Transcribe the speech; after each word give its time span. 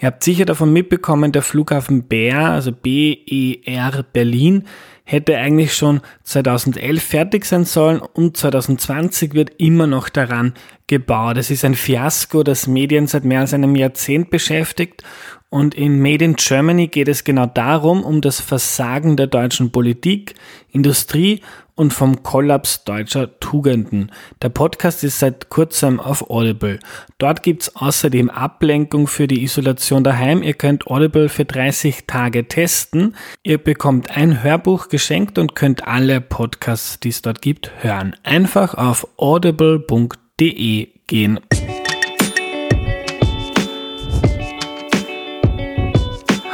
Ihr 0.00 0.06
habt 0.08 0.24
sicher 0.24 0.46
davon 0.46 0.72
mitbekommen, 0.72 1.30
der 1.30 1.42
Flughafen 1.42 2.08
Bär, 2.08 2.40
also 2.40 2.72
BER 2.72 4.04
Berlin, 4.12 4.64
hätte 5.04 5.36
eigentlich 5.38 5.76
schon 5.76 6.00
2011 6.24 7.00
fertig 7.00 7.44
sein 7.44 7.64
sollen 7.64 8.00
und 8.00 8.36
2020 8.36 9.34
wird 9.34 9.52
immer 9.58 9.86
noch 9.86 10.08
daran 10.08 10.54
gebaut. 10.88 11.36
Es 11.36 11.52
ist 11.52 11.64
ein 11.64 11.76
Fiasko, 11.76 12.42
das 12.42 12.66
Medien 12.66 13.06
seit 13.06 13.24
mehr 13.24 13.40
als 13.40 13.54
einem 13.54 13.76
Jahrzehnt 13.76 14.30
beschäftigt 14.30 15.04
und 15.48 15.74
in 15.74 16.00
Made 16.00 16.24
in 16.24 16.36
Germany 16.36 16.88
geht 16.88 17.08
es 17.08 17.24
genau 17.24 17.46
darum, 17.46 18.02
um 18.02 18.20
das 18.20 18.40
Versagen 18.40 19.16
der 19.16 19.28
deutschen 19.28 19.70
Politik, 19.70 20.34
Industrie 20.72 21.40
und 21.76 21.92
vom 21.92 22.22
Kollaps 22.22 22.84
deutscher 22.84 23.38
Tugenden. 23.38 24.10
Der 24.42 24.48
Podcast 24.48 25.04
ist 25.04 25.20
seit 25.20 25.50
kurzem 25.50 26.00
auf 26.00 26.30
Audible. 26.30 26.80
Dort 27.18 27.42
gibt's 27.42 27.76
außerdem 27.76 28.30
Ablenkung 28.30 29.06
für 29.06 29.28
die 29.28 29.44
Isolation 29.44 30.02
daheim. 30.02 30.42
Ihr 30.42 30.54
könnt 30.54 30.86
Audible 30.88 31.28
für 31.28 31.44
30 31.44 32.06
Tage 32.06 32.48
testen. 32.48 33.14
Ihr 33.42 33.58
bekommt 33.58 34.16
ein 34.16 34.42
Hörbuch 34.42 34.88
geschenkt 34.88 35.38
und 35.38 35.54
könnt 35.54 35.86
alle 35.86 36.20
Podcasts, 36.20 36.98
die 36.98 37.10
es 37.10 37.22
dort 37.22 37.42
gibt, 37.42 37.70
hören. 37.80 38.16
Einfach 38.24 38.74
auf 38.74 39.06
audible.de 39.18 40.88
gehen. 41.06 41.40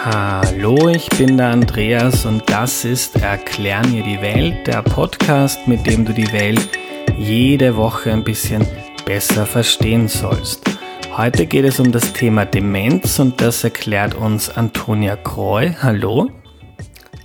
Hallo, 0.05 0.89
ich 0.89 1.08
bin 1.11 1.36
der 1.36 1.50
Andreas 1.50 2.27
und 2.27 2.42
das 2.50 2.84
ist 2.84 3.22
Erklär 3.22 3.86
mir 3.86 4.03
die 4.03 4.20
Welt, 4.20 4.67
der 4.67 4.83
Podcast, 4.83 5.69
mit 5.69 5.86
dem 5.86 6.05
du 6.05 6.12
die 6.12 6.33
Welt 6.33 6.69
jede 7.17 7.77
Woche 7.77 8.11
ein 8.11 8.25
bisschen 8.25 8.67
besser 9.05 9.47
verstehen 9.47 10.08
sollst. 10.08 10.64
Heute 11.17 11.47
geht 11.47 11.64
es 11.67 11.78
um 11.78 11.92
das 11.92 12.12
Thema 12.12 12.45
Demenz 12.45 13.20
und 13.20 13.41
das 13.41 13.62
erklärt 13.62 14.17
uns 14.17 14.50
Antonia 14.50 15.14
Kreu. 15.14 15.70
Hallo. 15.80 16.30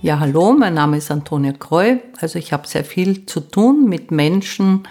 Ja, 0.00 0.20
hallo, 0.20 0.52
mein 0.52 0.74
Name 0.74 0.98
ist 0.98 1.10
Antonia 1.10 1.54
Kreu. 1.54 1.96
Also 2.20 2.38
ich 2.38 2.52
habe 2.52 2.68
sehr 2.68 2.84
viel 2.84 3.26
zu 3.26 3.40
tun 3.40 3.88
mit 3.88 4.12
Menschen, 4.12 4.84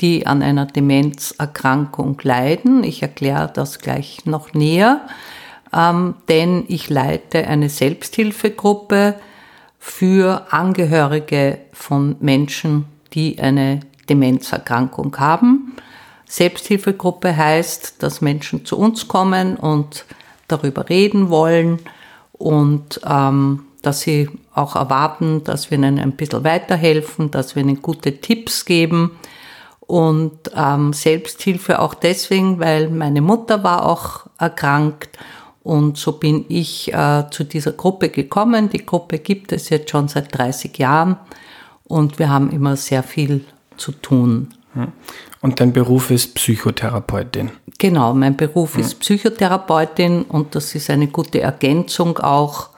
die 0.00 0.26
an 0.26 0.42
einer 0.42 0.64
Demenzerkrankung 0.64 2.18
leiden. 2.22 2.84
Ich 2.84 3.02
erkläre 3.02 3.52
das 3.52 3.80
gleich 3.80 4.24
noch 4.24 4.54
näher 4.54 5.02
ähm, 5.74 6.14
denn 6.28 6.64
ich 6.68 6.88
leite 6.90 7.46
eine 7.46 7.68
Selbsthilfegruppe 7.68 9.16
für 9.78 10.46
Angehörige 10.50 11.58
von 11.72 12.16
Menschen, 12.20 12.86
die 13.12 13.38
eine 13.38 13.80
Demenzerkrankung 14.08 15.16
haben. 15.18 15.74
Selbsthilfegruppe 16.26 17.36
heißt, 17.36 18.02
dass 18.02 18.20
Menschen 18.20 18.64
zu 18.64 18.78
uns 18.78 19.08
kommen 19.08 19.56
und 19.56 20.04
darüber 20.48 20.88
reden 20.88 21.28
wollen 21.28 21.80
und 22.32 23.00
ähm, 23.06 23.66
dass 23.82 24.00
sie 24.00 24.30
auch 24.54 24.76
erwarten, 24.76 25.44
dass 25.44 25.70
wir 25.70 25.78
ihnen 25.78 25.98
ein 25.98 26.12
bisschen 26.12 26.44
weiterhelfen, 26.44 27.30
dass 27.30 27.54
wir 27.54 27.62
ihnen 27.62 27.82
gute 27.82 28.20
Tipps 28.20 28.64
geben. 28.64 29.12
Und 29.80 30.50
ähm, 30.56 30.94
Selbsthilfe 30.94 31.78
auch 31.78 31.92
deswegen, 31.92 32.58
weil 32.58 32.88
meine 32.88 33.20
Mutter 33.20 33.62
war 33.62 33.84
auch 33.84 34.26
erkrankt 34.38 35.18
und 35.64 35.96
so 35.96 36.12
bin 36.12 36.44
ich 36.50 36.92
äh, 36.92 37.24
zu 37.30 37.42
dieser 37.42 37.72
Gruppe 37.72 38.10
gekommen. 38.10 38.68
Die 38.68 38.84
Gruppe 38.84 39.18
gibt 39.18 39.50
es 39.50 39.70
jetzt 39.70 39.90
schon 39.90 40.08
seit 40.08 40.36
30 40.36 40.78
Jahren 40.78 41.16
und 41.84 42.18
wir 42.18 42.28
haben 42.28 42.50
immer 42.50 42.76
sehr 42.76 43.02
viel 43.02 43.46
zu 43.78 43.92
tun. 43.92 44.50
Hm. 44.74 44.92
Und 45.40 45.60
dein 45.60 45.72
Beruf 45.72 46.10
ist 46.10 46.34
Psychotherapeutin? 46.34 47.50
Genau, 47.78 48.12
mein 48.12 48.36
Beruf 48.36 48.74
hm. 48.74 48.82
ist 48.82 49.00
Psychotherapeutin 49.00 50.22
und 50.24 50.54
das 50.54 50.74
ist 50.74 50.90
eine 50.90 51.06
gute 51.06 51.40
Ergänzung 51.40 52.18
auch 52.18 52.68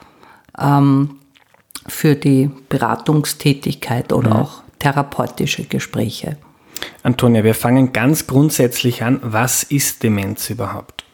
ähm, 0.56 1.16
für 1.88 2.14
die 2.14 2.50
Beratungstätigkeit 2.69 4.12
oder 4.12 4.30
hm. 4.30 4.36
auch 4.36 4.62
therapeutische 4.78 5.64
Gespräche. 5.64 6.36
Antonia, 7.02 7.42
wir 7.42 7.54
fangen 7.56 7.92
ganz 7.92 8.28
grundsätzlich 8.28 9.02
an. 9.02 9.19
Was 9.25 9.64
ist 9.64 10.04
Demenz 10.04 10.50
überhaupt? 10.50 11.06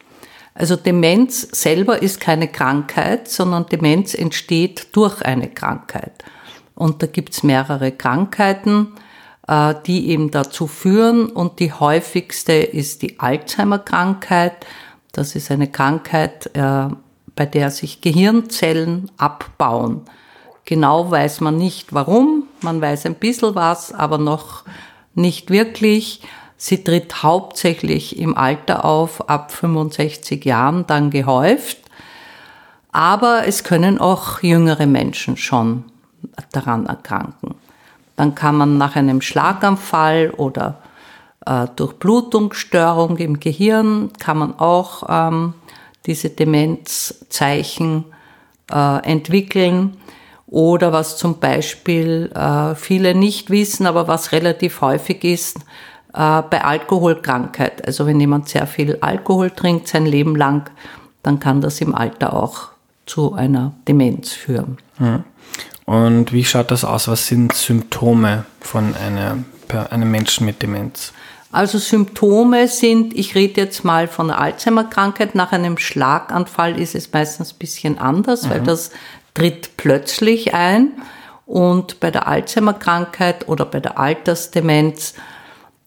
Also 0.55 0.75
Demenz 0.75 1.47
selber 1.51 2.01
ist 2.01 2.19
keine 2.19 2.47
Krankheit, 2.47 3.27
sondern 3.27 3.65
Demenz 3.65 4.13
entsteht 4.13 4.87
durch 4.91 5.21
eine 5.23 5.49
Krankheit. 5.49 6.23
Und 6.75 7.01
da 7.01 7.07
gibt's 7.07 7.43
mehrere 7.43 7.91
Krankheiten, 7.91 8.93
äh, 9.47 9.73
die 9.85 10.09
eben 10.09 10.31
dazu 10.31 10.67
führen. 10.67 11.27
Und 11.27 11.59
die 11.59 11.73
häufigste 11.73 12.53
ist 12.53 13.01
die 13.01 13.19
Alzheimer-Krankheit. 13.19 14.65
Das 15.11 15.35
ist 15.35 15.51
eine 15.51 15.67
Krankheit, 15.67 16.51
äh, 16.55 16.87
bei 17.35 17.45
der 17.45 17.71
sich 17.71 18.01
Gehirnzellen 18.01 19.11
abbauen. 19.17 20.01
Genau 20.65 21.09
weiß 21.09 21.41
man 21.41 21.57
nicht 21.57 21.93
warum. 21.93 22.47
Man 22.61 22.79
weiß 22.79 23.07
ein 23.07 23.15
bisschen 23.15 23.55
was, 23.55 23.91
aber 23.91 24.17
noch 24.17 24.63
nicht 25.13 25.49
wirklich. 25.49 26.21
Sie 26.65 26.81
tritt 26.81 27.23
hauptsächlich 27.23 28.17
im 28.17 28.37
Alter 28.37 28.85
auf, 28.85 29.29
ab 29.29 29.51
65 29.51 30.45
Jahren 30.45 30.87
dann 30.87 31.09
gehäuft. 31.09 31.77
Aber 32.93 33.45
es 33.45 33.65
können 33.65 33.99
auch 33.99 34.41
jüngere 34.41 34.85
Menschen 34.85 35.35
schon 35.35 35.83
daran 36.53 36.85
erkranken. 36.85 37.55
Dann 38.15 38.33
kann 38.33 38.55
man 38.55 38.77
nach 38.77 38.95
einem 38.95 39.19
Schlaganfall 39.19 40.29
oder 40.37 40.77
äh, 41.45 41.67
durch 41.75 41.95
Blutungsstörung 41.95 43.17
im 43.17 43.41
Gehirn 43.41 44.11
kann 44.17 44.37
man 44.37 44.57
auch 44.57 45.03
ähm, 45.09 45.55
diese 46.05 46.29
Demenzzeichen 46.29 48.05
äh, 48.71 49.03
entwickeln. 49.03 49.97
Oder 50.47 50.93
was 50.93 51.17
zum 51.17 51.39
Beispiel 51.39 52.31
äh, 52.33 52.73
viele 52.75 53.15
nicht 53.15 53.49
wissen, 53.49 53.85
aber 53.85 54.07
was 54.07 54.31
relativ 54.31 54.79
häufig 54.79 55.25
ist, 55.25 55.57
bei 56.13 56.63
Alkoholkrankheit. 56.63 57.85
Also 57.85 58.05
wenn 58.05 58.19
jemand 58.19 58.47
sehr 58.47 58.67
viel 58.67 58.99
Alkohol 59.01 59.49
trinkt 59.51 59.87
sein 59.87 60.05
Leben 60.05 60.35
lang, 60.35 60.69
dann 61.23 61.39
kann 61.39 61.59
das 61.59 61.81
im 61.81 61.95
Alter 61.95 62.33
auch 62.33 62.69
zu 63.05 63.33
einer 63.33 63.73
Demenz 63.87 64.31
führen. 64.31 64.77
Und 65.85 66.31
wie 66.31 66.45
schaut 66.45 66.71
das 66.71 66.85
aus? 66.85 67.07
Was 67.07 67.27
sind 67.27 67.53
Symptome 67.53 68.45
von 68.61 68.93
einer, 68.95 69.37
einem 69.89 70.11
Menschen 70.11 70.45
mit 70.45 70.61
Demenz? 70.61 71.13
Also 71.51 71.77
Symptome 71.77 72.67
sind, 72.67 73.15
ich 73.15 73.35
rede 73.35 73.61
jetzt 73.61 73.83
mal 73.83 74.07
von 74.07 74.27
der 74.27 74.39
Alzheimer-Krankheit, 74.39 75.35
nach 75.35 75.51
einem 75.51 75.77
Schlaganfall 75.77 76.79
ist 76.79 76.95
es 76.95 77.11
meistens 77.11 77.53
ein 77.53 77.59
bisschen 77.59 77.97
anders, 77.99 78.43
mhm. 78.43 78.49
weil 78.49 78.61
das 78.61 78.91
tritt 79.33 79.77
plötzlich 79.77 80.53
ein. 80.53 80.93
Und 81.45 81.99
bei 81.99 82.09
der 82.09 82.27
Alzheimer-Krankheit 82.27 83.47
oder 83.47 83.65
bei 83.65 83.79
der 83.79 83.99
Altersdemenz 83.99 85.13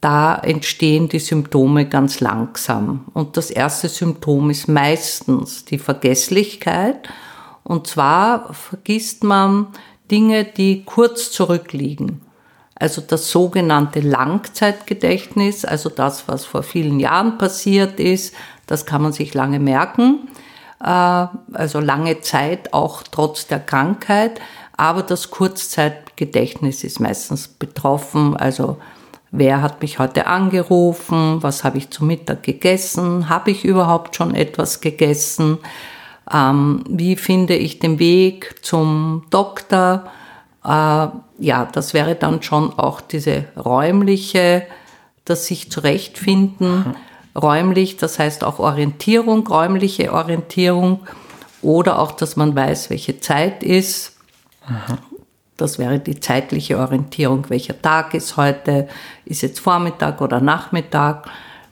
da 0.06 0.36
entstehen 0.36 1.08
die 1.08 1.18
Symptome 1.18 1.86
ganz 1.88 2.20
langsam. 2.20 3.06
Und 3.12 3.36
das 3.36 3.50
erste 3.50 3.88
Symptom 3.88 4.50
ist 4.50 4.68
meistens 4.68 5.64
die 5.64 5.80
Vergesslichkeit. 5.80 7.08
Und 7.64 7.88
zwar 7.88 8.54
vergisst 8.54 9.24
man 9.24 9.66
Dinge, 10.08 10.44
die 10.44 10.84
kurz 10.84 11.32
zurückliegen. 11.32 12.20
Also 12.76 13.00
das 13.00 13.32
sogenannte 13.32 13.98
Langzeitgedächtnis, 13.98 15.64
also 15.64 15.88
das, 15.88 16.28
was 16.28 16.44
vor 16.44 16.62
vielen 16.62 17.00
Jahren 17.00 17.36
passiert 17.36 17.98
ist, 17.98 18.32
das 18.68 18.86
kann 18.86 19.02
man 19.02 19.12
sich 19.12 19.34
lange 19.34 19.58
merken. 19.58 20.28
Äh, 20.80 20.86
also 21.52 21.80
lange 21.80 22.20
Zeit, 22.20 22.72
auch 22.72 23.02
trotz 23.02 23.48
der 23.48 23.58
Krankheit. 23.58 24.40
Aber 24.76 25.02
das 25.02 25.32
Kurzzeitgedächtnis 25.32 26.84
ist 26.84 27.00
meistens 27.00 27.48
betroffen, 27.48 28.36
also 28.36 28.76
Wer 29.30 29.60
hat 29.60 29.82
mich 29.82 29.98
heute 29.98 30.26
angerufen? 30.26 31.42
Was 31.42 31.64
habe 31.64 31.78
ich 31.78 31.90
zum 31.90 32.06
Mittag 32.06 32.42
gegessen? 32.42 33.28
Habe 33.28 33.50
ich 33.50 33.64
überhaupt 33.64 34.16
schon 34.16 34.34
etwas 34.34 34.80
gegessen? 34.80 35.58
Ähm, 36.32 36.84
wie 36.88 37.16
finde 37.16 37.54
ich 37.54 37.78
den 37.78 37.98
Weg 37.98 38.64
zum 38.64 39.24
Doktor? 39.30 40.04
Äh, 40.64 41.08
ja, 41.38 41.68
das 41.70 41.92
wäre 41.92 42.14
dann 42.14 42.42
schon 42.42 42.78
auch 42.78 43.00
diese 43.00 43.44
räumliche, 43.56 44.66
das 45.24 45.46
sich 45.46 45.70
zurechtfinden. 45.70 46.96
räumlich, 47.36 47.96
das 47.96 48.18
heißt 48.18 48.44
auch 48.44 48.58
Orientierung, 48.58 49.46
räumliche 49.46 50.12
Orientierung 50.12 51.06
oder 51.62 51.98
auch, 51.98 52.12
dass 52.12 52.36
man 52.36 52.56
weiß, 52.56 52.90
welche 52.90 53.20
Zeit 53.20 53.62
ist. 53.62 54.16
Aha. 54.64 54.98
Das 55.56 55.78
wäre 55.78 55.98
die 55.98 56.20
zeitliche 56.20 56.78
Orientierung, 56.78 57.48
welcher 57.48 57.80
Tag 57.80 58.14
ist 58.14 58.36
heute, 58.36 58.88
ist 59.24 59.42
jetzt 59.42 59.60
Vormittag 59.60 60.20
oder 60.20 60.40
Nachmittag. 60.40 61.28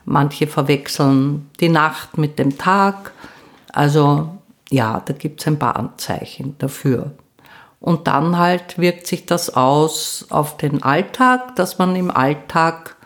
Manche 0.06 0.46
verwechseln 0.46 1.50
die 1.60 1.68
Nacht 1.68 2.16
mit 2.16 2.38
dem 2.38 2.56
Tag. 2.56 3.12
Also 3.72 4.30
ja, 4.70 5.02
da 5.04 5.12
gibt 5.12 5.40
es 5.40 5.46
ein 5.46 5.58
paar 5.58 5.76
Anzeichen 5.76 6.56
dafür. 6.58 7.12
Und 7.80 8.06
dann 8.06 8.38
halt 8.38 8.78
wirkt 8.78 9.06
sich 9.06 9.26
das 9.26 9.54
aus 9.54 10.26
auf 10.30 10.56
den 10.56 10.82
Alltag, 10.82 11.54
dass 11.56 11.78
man 11.78 11.94
im 11.96 12.10
Alltag 12.10 12.96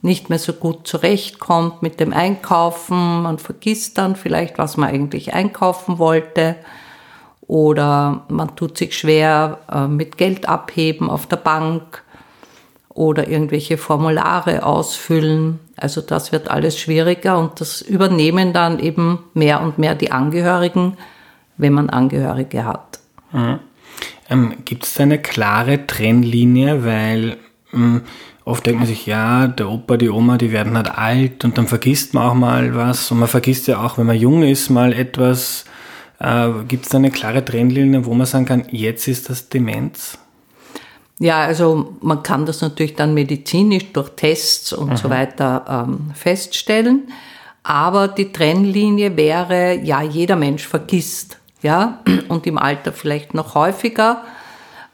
nicht 0.00 0.30
mehr 0.30 0.38
so 0.38 0.52
gut 0.52 0.86
zurechtkommt 0.86 1.82
mit 1.82 1.98
dem 1.98 2.12
Einkaufen. 2.12 3.22
Man 3.22 3.38
vergisst 3.38 3.98
dann 3.98 4.14
vielleicht, 4.14 4.58
was 4.58 4.76
man 4.76 4.90
eigentlich 4.90 5.34
einkaufen 5.34 5.98
wollte. 5.98 6.56
Oder 7.46 8.24
man 8.28 8.56
tut 8.56 8.78
sich 8.78 8.96
schwer 8.96 9.58
äh, 9.70 9.86
mit 9.86 10.16
Geld 10.16 10.48
abheben 10.48 11.10
auf 11.10 11.26
der 11.26 11.36
Bank 11.36 12.02
oder 12.88 13.28
irgendwelche 13.28 13.78
Formulare 13.78 14.64
ausfüllen. 14.64 15.58
Also 15.76 16.00
das 16.00 16.32
wird 16.32 16.50
alles 16.50 16.78
schwieriger 16.78 17.38
und 17.38 17.60
das 17.60 17.80
übernehmen 17.80 18.52
dann 18.52 18.78
eben 18.78 19.18
mehr 19.34 19.60
und 19.60 19.78
mehr 19.78 19.94
die 19.94 20.12
Angehörigen, 20.12 20.96
wenn 21.56 21.72
man 21.72 21.90
Angehörige 21.90 22.64
hat. 22.64 23.00
Mhm. 23.32 23.58
Ähm, 24.30 24.54
Gibt 24.64 24.84
es 24.84 24.94
da 24.94 25.02
eine 25.02 25.18
klare 25.18 25.86
Trennlinie, 25.86 26.84
weil 26.84 27.38
ähm, 27.72 28.02
oft 28.44 28.64
denkt 28.66 28.80
man 28.80 28.88
sich, 28.88 29.06
ja, 29.06 29.46
der 29.46 29.68
Opa, 29.68 29.96
die 29.96 30.10
Oma, 30.10 30.38
die 30.38 30.52
werden 30.52 30.76
halt 30.76 30.96
alt 30.96 31.44
und 31.44 31.58
dann 31.58 31.66
vergisst 31.66 32.14
man 32.14 32.24
auch 32.24 32.34
mal 32.34 32.74
was 32.74 33.10
und 33.10 33.18
man 33.18 33.28
vergisst 33.28 33.66
ja 33.66 33.84
auch, 33.84 33.98
wenn 33.98 34.06
man 34.06 34.16
jung 34.16 34.42
ist, 34.42 34.70
mal 34.70 34.92
etwas. 34.92 35.64
Äh, 36.22 36.64
Gibt 36.68 36.84
es 36.84 36.90
da 36.90 36.98
eine 36.98 37.10
klare 37.10 37.44
Trennlinie, 37.44 38.06
wo 38.06 38.14
man 38.14 38.26
sagen 38.26 38.44
kann, 38.44 38.64
jetzt 38.70 39.08
ist 39.08 39.28
das 39.28 39.48
Demenz? 39.48 40.18
Ja, 41.18 41.40
also 41.40 41.94
man 42.00 42.22
kann 42.22 42.46
das 42.46 42.60
natürlich 42.62 42.94
dann 42.94 43.14
medizinisch 43.14 43.92
durch 43.92 44.10
Tests 44.10 44.72
und 44.72 44.90
mhm. 44.90 44.96
so 44.96 45.10
weiter 45.10 45.86
ähm, 45.86 46.12
feststellen. 46.14 47.12
Aber 47.64 48.08
die 48.08 48.32
Trennlinie 48.32 49.16
wäre, 49.16 49.78
ja, 49.82 50.02
jeder 50.02 50.36
Mensch 50.36 50.66
vergisst, 50.66 51.38
ja, 51.60 52.00
und 52.28 52.46
im 52.46 52.58
Alter 52.58 52.92
vielleicht 52.92 53.34
noch 53.34 53.54
häufiger. 53.54 54.22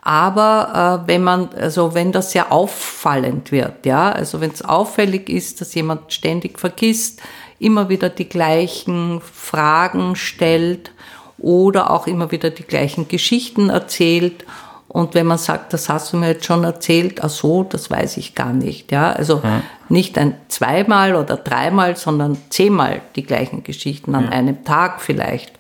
Aber 0.01 1.03
äh, 1.05 1.09
wenn 1.09 1.23
man, 1.23 1.51
also 1.55 1.95
wenn 1.95 2.13
das 2.13 2.33
sehr 2.33 2.53
auffallend 2.53 3.53
wird, 3.53 3.85
ja, 3.85 4.11
also 4.11 4.41
wenn 4.41 4.51
es 4.51 4.63
auffällig 4.63 5.29
ist, 5.29 5.61
dass 5.61 5.75
jemand 5.75 6.13
ständig 6.13 6.59
vergisst, 6.59 7.21
immer 7.59 7.91
wieder 7.91 8.09
die 8.09 8.29
gleichen 8.29 9.21
Fragen 9.21 10.17
stellt 10.17 10.93
oder 11.39 11.91
auch 11.91 12.07
immer 12.07 12.31
wieder 12.31 12.51
die 12.51 12.65
gleichen 12.65 13.09
Geschichten 13.09 13.71
erzählt 13.71 14.45
und 14.89 15.15
wenn 15.15 15.27
man 15.27 15.37
sagt, 15.37 15.75
das 15.75 15.91
hast 15.91 16.13
du 16.13 16.17
mir 16.17 16.29
jetzt 16.29 16.47
schon 16.47 16.65
erzählt, 16.65 17.23
ach 17.23 17.29
so, 17.29 17.63
das 17.63 17.91
weiß 17.91 18.17
ich 18.17 18.35
gar 18.35 18.55
nicht. 18.55 18.91
Ja, 18.91 19.13
also 19.13 19.43
ja. 19.45 19.63
nicht 19.91 20.17
ein 20.17 20.35
zweimal 20.49 21.15
oder 21.15 21.37
dreimal, 21.37 21.97
sondern 21.97 22.39
zehnmal 22.49 23.03
die 23.15 23.23
gleichen 23.23 23.63
Geschichten 23.63 24.15
an 24.15 24.25
ja. 24.25 24.31
einem 24.31 24.65
Tag 24.65 25.03
vielleicht 25.03 25.53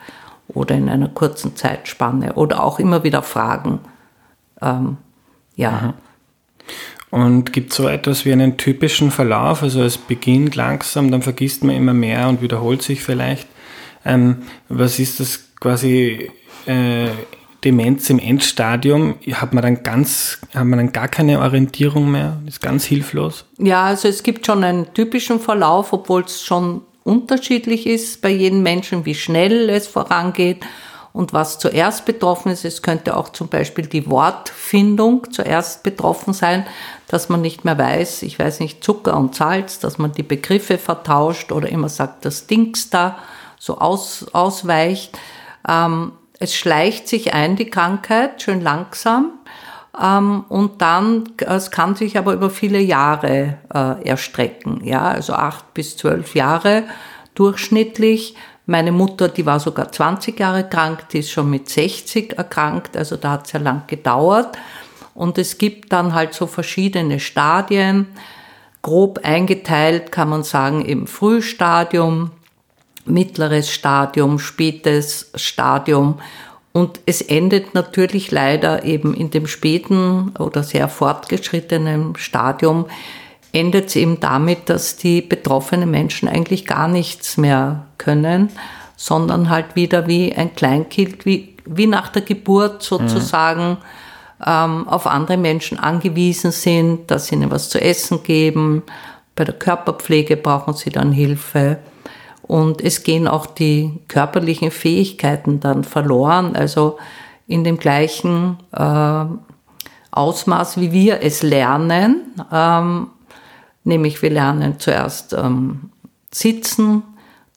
oder 0.48 0.75
in 0.75 0.88
einer 0.88 1.08
kurzen 1.08 1.56
Zeitspanne 1.56 2.34
oder 2.34 2.64
auch 2.64 2.78
immer 2.78 3.04
wieder 3.04 3.22
Fragen. 3.22 3.80
Ähm, 4.62 4.96
ja. 5.56 5.70
Mhm. 5.70 5.94
Und 7.10 7.52
gibt 7.52 7.70
es 7.70 7.76
so 7.76 7.86
etwas 7.86 8.25
wie 8.25 8.32
einen 8.32 8.56
typischen 8.56 9.10
Verlauf? 9.10 9.62
Also 9.62 9.82
es 9.82 9.98
beginnt 9.98 10.56
langsam, 10.56 11.10
dann 11.10 11.20
vergisst 11.20 11.64
man 11.64 11.76
immer 11.76 11.94
mehr 11.94 12.28
und 12.28 12.40
wiederholt 12.40 12.82
sich 12.82 13.02
vielleicht. 13.02 13.46
Ähm, 14.06 14.42
was 14.70 14.98
ist 14.98 15.20
das 15.20 15.48
quasi 15.60 16.31
äh, 16.66 17.08
Demenz 17.64 18.08
im 18.08 18.20
Endstadium 18.20 19.16
hat 19.32 19.52
man 19.52 19.62
dann 19.62 19.82
ganz, 19.82 20.38
hat 20.55 20.64
man 20.64 20.78
dann 20.78 20.93
gar 20.93 21.08
keine 21.08 21.40
Orientierung 21.40 22.10
mehr, 22.10 22.40
ist 22.46 22.62
ganz 22.62 22.84
hilflos? 22.84 23.44
Ja, 23.58 23.84
also 23.84 24.06
es 24.06 24.22
gibt 24.22 24.46
schon 24.46 24.62
einen 24.62 24.94
typischen 24.94 25.40
Verlauf, 25.40 25.93
obwohl 25.93 26.22
es 26.22 26.43
schon 26.43 26.82
unterschiedlich 27.02 27.87
ist 27.87 28.22
bei 28.22 28.28
jedem 28.31 28.62
Menschen, 28.62 29.05
wie 29.06 29.14
schnell 29.14 29.70
es 29.70 29.88
vorangeht 29.88 30.64
und 31.12 31.32
was 31.32 31.58
zuerst 31.58 32.04
betroffen 32.04 32.52
ist. 32.52 32.64
Es 32.64 32.82
könnte 32.82 33.16
auch 33.16 33.31
zum 33.31 33.49
Beispiel 33.49 33.87
die 33.87 34.08
Wortfindung 34.08 35.32
zuerst 35.32 35.82
betroffen 35.82 36.32
sein, 36.32 36.64
dass 37.08 37.28
man 37.28 37.40
nicht 37.40 37.64
mehr 37.64 37.78
weiß, 37.78 38.22
ich 38.22 38.38
weiß 38.38 38.61
nicht, 38.61 38.84
Zucker 38.84 39.16
und 39.16 39.34
Salz, 39.34 39.81
dass 39.81 39.99
man 39.99 40.12
die 40.12 40.22
Begriffe 40.22 40.78
vertauscht 40.78 41.50
oder 41.50 41.69
immer 41.70 41.88
sagt, 41.88 42.25
das 42.25 42.46
Dings 42.46 42.90
da 42.90 43.19
so 43.58 43.78
aus, 43.78 44.26
ausweicht. 44.32 45.19
Ähm, 45.69 46.12
es 46.41 46.55
schleicht 46.55 47.09
sich 47.09 47.35
ein, 47.35 47.56
die 47.56 47.69
Krankheit, 47.69 48.43
schön 48.43 48.61
langsam. 48.61 49.32
Ähm, 50.00 50.44
und 50.49 50.81
dann, 50.81 51.25
es 51.38 51.70
kann 51.70 51.97
sich 51.97 52.17
aber 52.17 52.32
über 52.32 52.50
viele 52.50 52.79
Jahre 52.79 53.59
äh, 53.75 54.09
erstrecken, 54.09 54.85
ja, 54.85 55.03
also 55.03 55.32
acht 55.32 55.75
bis 55.75 55.97
zwölf 55.97 56.35
Jahre 56.35 56.85
durchschnittlich. 57.35 58.37
Meine 58.67 58.93
Mutter, 58.93 59.29
die 59.29 59.47
war 59.47 59.61
sogar 59.61 59.91
20 59.91 60.38
Jahre 60.38 60.69
krank, 60.69 61.09
die 61.11 61.20
ist 61.20 61.31
schon 61.31 61.50
mit 61.50 61.69
60 61.69 62.37
erkrankt, 62.37 62.97
also 62.97 63.17
da 63.17 63.32
hat 63.32 63.47
es 63.47 63.53
ja 63.53 63.61
lang 63.61 63.85
gedauert. 63.87 64.56
Und 65.14 65.38
es 65.38 65.59
gibt 65.59 65.93
dann 65.93 66.14
halt 66.14 66.35
so 66.35 66.47
verschiedene 66.47 67.19
Stadien, 67.19 68.06
grob 68.82 69.21
eingeteilt 69.25 70.12
kann 70.12 70.29
man 70.29 70.44
sagen 70.44 70.85
im 70.85 71.09
Frühstadium, 71.09 72.31
mittleres 73.08 73.70
Stadium, 73.70 74.38
spätes 74.38 75.31
Stadium. 75.34 76.20
Und 76.72 77.00
es 77.06 77.22
endet 77.22 77.75
natürlich 77.75 78.31
leider 78.31 78.84
eben 78.84 79.14
in 79.14 79.31
dem 79.31 79.46
späten 79.46 80.32
oder 80.38 80.62
sehr 80.62 80.88
fortgeschrittenen 80.88 82.14
Stadium, 82.16 82.87
endet 83.52 83.87
es 83.87 83.96
eben 83.96 84.20
damit, 84.20 84.69
dass 84.69 84.96
die 84.96 85.22
betroffenen 85.22 85.90
Menschen 85.90 86.28
eigentlich 86.28 86.66
gar 86.66 86.87
nichts 86.87 87.37
mehr 87.37 87.87
können, 87.96 88.50
sondern 88.96 89.49
halt 89.49 89.75
wieder 89.75 90.06
wie 90.06 90.34
ein 90.34 90.54
Kleinkind, 90.54 91.25
wie, 91.25 91.56
wie 91.64 91.87
nach 91.87 92.08
der 92.08 92.22
Geburt 92.22 92.82
sozusagen, 92.82 93.78
mhm. 94.38 94.88
auf 94.88 95.06
andere 95.06 95.37
Menschen 95.37 95.78
angewiesen 95.78 96.52
sind, 96.52 97.11
dass 97.11 97.26
sie 97.26 97.37
ihnen 97.37 97.50
was 97.50 97.70
zu 97.70 97.81
essen 97.81 98.22
geben. 98.22 98.82
Bei 99.34 99.44
der 99.44 99.54
Körperpflege 99.54 100.37
brauchen 100.37 100.75
sie 100.75 100.90
dann 100.90 101.12
Hilfe. 101.12 101.78
Und 102.49 102.81
es 102.81 103.03
gehen 103.03 103.29
auch 103.29 103.47
die 103.47 103.93
körperlichen 104.09 104.71
Fähigkeiten 104.71 105.61
dann 105.61 105.85
verloren, 105.85 106.57
also 106.57 106.99
in 107.47 107.62
dem 107.62 107.78
gleichen 107.78 108.57
äh, 108.73 109.25
Ausmaß, 110.11 110.81
wie 110.81 110.90
wir 110.90 111.23
es 111.23 111.43
lernen. 111.43 112.23
Ähm, 112.50 113.09
nämlich 113.85 114.21
wir 114.23 114.31
lernen 114.31 114.78
zuerst 114.78 115.35
ähm, 115.35 115.90
sitzen, 116.31 117.02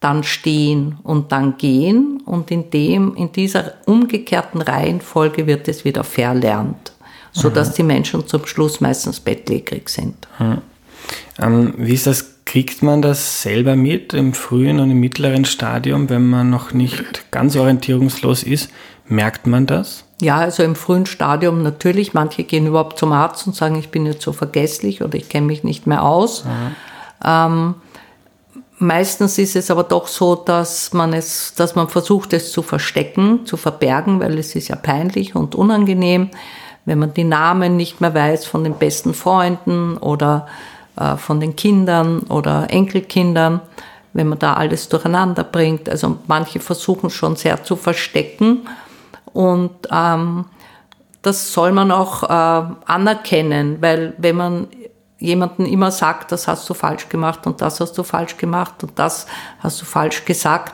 dann 0.01 0.23
stehen 0.23 0.97
und 1.03 1.31
dann 1.31 1.57
gehen. 1.57 2.21
Und 2.25 2.51
in, 2.51 2.69
dem, 2.69 3.15
in 3.15 3.31
dieser 3.31 3.75
umgekehrten 3.85 4.61
Reihenfolge 4.61 5.47
wird 5.47 5.69
es 5.69 5.85
wieder 5.85 6.03
verlernt, 6.03 6.91
sodass 7.31 7.69
mhm. 7.69 7.75
die 7.75 7.83
Menschen 7.83 8.27
zum 8.27 8.45
Schluss 8.45 8.81
meistens 8.81 9.21
bettlägerig 9.21 9.87
sind. 9.87 10.27
Mhm. 10.37 10.57
Ähm, 11.39 11.73
wie 11.77 11.93
ist 11.93 12.07
das 12.07 12.30
Kriegt 12.45 12.83
man 12.83 13.01
das 13.01 13.41
selber 13.41 13.75
mit 13.75 14.13
im 14.13 14.33
frühen 14.33 14.79
und 14.79 14.91
im 14.91 14.99
mittleren 14.99 15.45
Stadium, 15.45 16.09
wenn 16.09 16.29
man 16.29 16.49
noch 16.49 16.73
nicht 16.73 17.31
ganz 17.31 17.55
orientierungslos 17.55 18.43
ist? 18.43 18.69
Merkt 19.05 19.47
man 19.47 19.67
das? 19.67 20.05
Ja, 20.21 20.37
also 20.37 20.63
im 20.63 20.75
frühen 20.75 21.05
Stadium 21.05 21.63
natürlich. 21.63 22.13
Manche 22.13 22.43
gehen 22.43 22.67
überhaupt 22.67 22.97
zum 22.97 23.11
Arzt 23.11 23.47
und 23.47 23.55
sagen, 23.55 23.75
ich 23.75 23.89
bin 23.89 24.05
jetzt 24.05 24.21
so 24.21 24.33
vergesslich 24.33 25.01
oder 25.01 25.15
ich 25.15 25.29
kenne 25.29 25.47
mich 25.47 25.63
nicht 25.63 25.87
mehr 25.87 26.03
aus. 26.03 26.45
Ähm, 27.23 27.75
meistens 28.77 29.37
ist 29.37 29.55
es 29.55 29.71
aber 29.71 29.83
doch 29.83 30.07
so, 30.07 30.35
dass 30.35 30.93
man 30.93 31.13
es, 31.13 31.53
dass 31.55 31.75
man 31.75 31.87
versucht, 31.87 32.33
es 32.33 32.51
zu 32.51 32.61
verstecken, 32.61 33.45
zu 33.45 33.57
verbergen, 33.57 34.19
weil 34.19 34.37
es 34.37 34.55
ist 34.55 34.67
ja 34.67 34.75
peinlich 34.75 35.35
und 35.35 35.55
unangenehm, 35.55 36.29
wenn 36.85 36.99
man 36.99 37.13
die 37.13 37.23
Namen 37.23 37.77
nicht 37.77 38.01
mehr 38.01 38.13
weiß 38.13 38.45
von 38.45 38.63
den 38.63 38.75
besten 38.75 39.13
Freunden 39.13 39.97
oder 39.97 40.47
von 41.17 41.39
den 41.39 41.55
Kindern 41.55 42.21
oder 42.23 42.67
Enkelkindern, 42.69 43.61
wenn 44.13 44.27
man 44.27 44.39
da 44.39 44.53
alles 44.53 44.89
durcheinander 44.89 45.43
bringt. 45.43 45.89
Also 45.89 46.17
manche 46.27 46.59
versuchen 46.59 47.09
schon 47.09 47.35
sehr 47.35 47.63
zu 47.63 47.75
verstecken 47.75 48.67
und 49.33 49.71
ähm, 49.91 50.45
das 51.21 51.53
soll 51.53 51.71
man 51.71 51.91
auch 51.91 52.23
äh, 52.23 52.73
anerkennen, 52.85 53.77
weil 53.81 54.13
wenn 54.17 54.35
man 54.35 54.67
jemanden 55.19 55.65
immer 55.65 55.91
sagt, 55.91 56.31
das 56.31 56.47
hast 56.47 56.67
du 56.69 56.73
falsch 56.73 57.07
gemacht 57.07 57.45
und 57.45 57.61
das 57.61 57.79
hast 57.79 57.97
du 57.97 58.03
falsch 58.03 58.37
gemacht 58.37 58.83
und 58.83 58.97
das 58.97 59.27
hast 59.59 59.79
du 59.81 59.85
falsch 59.85 60.25
gesagt, 60.25 60.73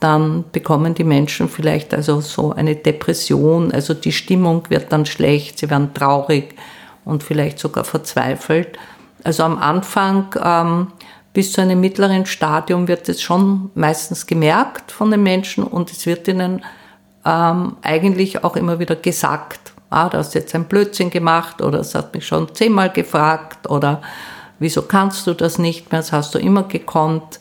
dann 0.00 0.44
bekommen 0.50 0.94
die 0.94 1.04
Menschen 1.04 1.48
vielleicht 1.48 1.94
also 1.94 2.20
so 2.20 2.52
eine 2.52 2.74
Depression, 2.74 3.72
also 3.72 3.94
die 3.94 4.12
Stimmung 4.12 4.64
wird 4.68 4.92
dann 4.92 5.06
schlecht, 5.06 5.58
sie 5.58 5.70
werden 5.70 5.94
traurig 5.94 6.54
und 7.04 7.22
vielleicht 7.22 7.58
sogar 7.60 7.84
verzweifelt. 7.84 8.76
Also 9.26 9.42
am 9.42 9.58
Anfang 9.58 10.32
ähm, 10.40 10.86
bis 11.32 11.50
zu 11.50 11.60
einem 11.60 11.80
mittleren 11.80 12.26
Stadium 12.26 12.86
wird 12.86 13.08
es 13.08 13.20
schon 13.20 13.72
meistens 13.74 14.28
gemerkt 14.28 14.92
von 14.92 15.10
den 15.10 15.24
Menschen 15.24 15.64
und 15.64 15.90
es 15.90 16.06
wird 16.06 16.28
ihnen 16.28 16.64
ähm, 17.24 17.74
eigentlich 17.82 18.44
auch 18.44 18.54
immer 18.54 18.78
wieder 18.78 18.94
gesagt, 18.94 19.72
ah, 19.90 20.08
du 20.08 20.18
hast 20.18 20.36
jetzt 20.36 20.54
ein 20.54 20.66
Blödsinn 20.66 21.10
gemacht 21.10 21.60
oder 21.60 21.80
es 21.80 21.96
hat 21.96 22.14
mich 22.14 22.24
schon 22.24 22.54
zehnmal 22.54 22.88
gefragt 22.90 23.68
oder 23.68 24.00
wieso 24.60 24.82
kannst 24.82 25.26
du 25.26 25.34
das 25.34 25.58
nicht 25.58 25.90
mehr, 25.90 26.02
das 26.02 26.12
hast 26.12 26.32
du 26.36 26.38
immer 26.38 26.62
gekonnt. 26.62 27.40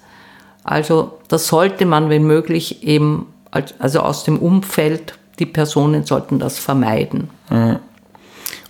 Also 0.63 1.19
das 1.27 1.45
sollte 1.45 1.85
man, 1.85 2.09
wenn 2.09 2.23
möglich, 2.23 2.81
eben, 2.81 3.31
also 3.51 3.99
aus 3.99 4.23
dem 4.23 4.39
Umfeld, 4.39 5.19
die 5.37 5.45
Personen 5.45 6.03
sollten 6.03 6.39
das 6.39 6.57
vermeiden. 6.57 7.29
Mhm. 7.51 7.77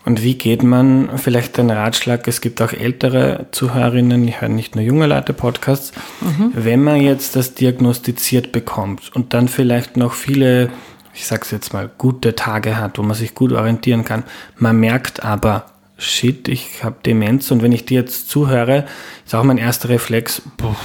Und 0.06 0.22
wie 0.22 0.36
geht 0.36 0.62
man, 0.62 1.18
vielleicht 1.18 1.58
ein 1.60 1.72
Ratschlag, 1.72 2.28
es 2.28 2.40
gibt 2.40 2.62
auch 2.62 2.72
ältere 2.74 3.48
Zuhörerinnen, 3.52 4.28
ich 4.28 4.40
höre 4.40 4.50
nicht 4.50 4.76
nur 4.76 4.84
junge 4.84 5.08
Leute 5.08 5.34
Podcasts, 5.34 5.94
mhm. 6.22 6.52
wenn 6.54 6.84
man 6.84 7.02
jetzt 7.02 7.36
das 7.36 7.56
diagnostiziert 7.56 8.52
bekommt 8.52 9.12
und 9.16 9.34
dann 9.34 9.48
vielleicht 9.48 9.98
noch 9.98 10.14
viele, 10.14 10.70
ich 11.16 11.26
sag's 11.26 11.50
jetzt 11.50 11.74
mal, 11.74 11.90
gute 11.98 12.36
Tage 12.36 12.78
hat, 12.78 13.00
wo 13.00 13.02
man 13.02 13.16
sich 13.16 13.34
gut 13.34 13.52
orientieren 13.52 14.06
kann, 14.06 14.24
man 14.58 14.80
merkt 14.80 15.24
aber, 15.24 15.66
shit, 15.98 16.48
ich 16.50 16.84
habe 16.84 16.98
Demenz 17.04 17.50
und 17.50 17.64
wenn 17.64 17.72
ich 17.72 17.86
dir 17.86 18.02
jetzt 18.02 18.30
zuhöre, 18.30 18.86
ist 19.26 19.34
auch 19.34 19.44
mein 19.44 19.58
erster 19.58 19.90
Reflex, 19.90 20.44
puh, 20.58 20.76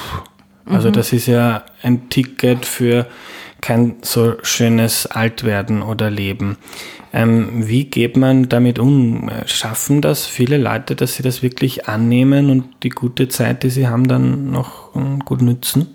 also 0.65 0.89
mhm. 0.89 0.93
das 0.95 1.13
ist 1.13 1.27
ja 1.27 1.65
ein 1.83 2.09
Ticket 2.09 2.65
für 2.65 3.07
kein 3.61 3.97
so 4.03 4.35
schönes 4.43 5.07
Altwerden 5.07 5.83
oder 5.83 6.11
Leben. 6.11 6.57
Ähm, 7.13 7.67
wie 7.67 7.85
geht 7.85 8.17
man 8.17 8.49
damit 8.49 8.79
um? 8.79 9.31
Schaffen 9.47 10.01
das 10.01 10.27
viele 10.27 10.59
Leute, 10.59 10.95
dass 10.95 11.17
sie 11.17 11.23
das 11.23 11.43
wirklich 11.43 11.89
annehmen 11.89 12.51
und 12.51 12.65
die 12.83 12.91
gute 12.91 13.29
Zeit, 13.29 13.63
die 13.63 13.71
sie 13.71 13.89
haben, 13.89 14.07
dann 14.07 14.51
noch 14.51 14.95
ähm, 14.95 15.19
gut 15.25 15.43
nützen? 15.43 15.95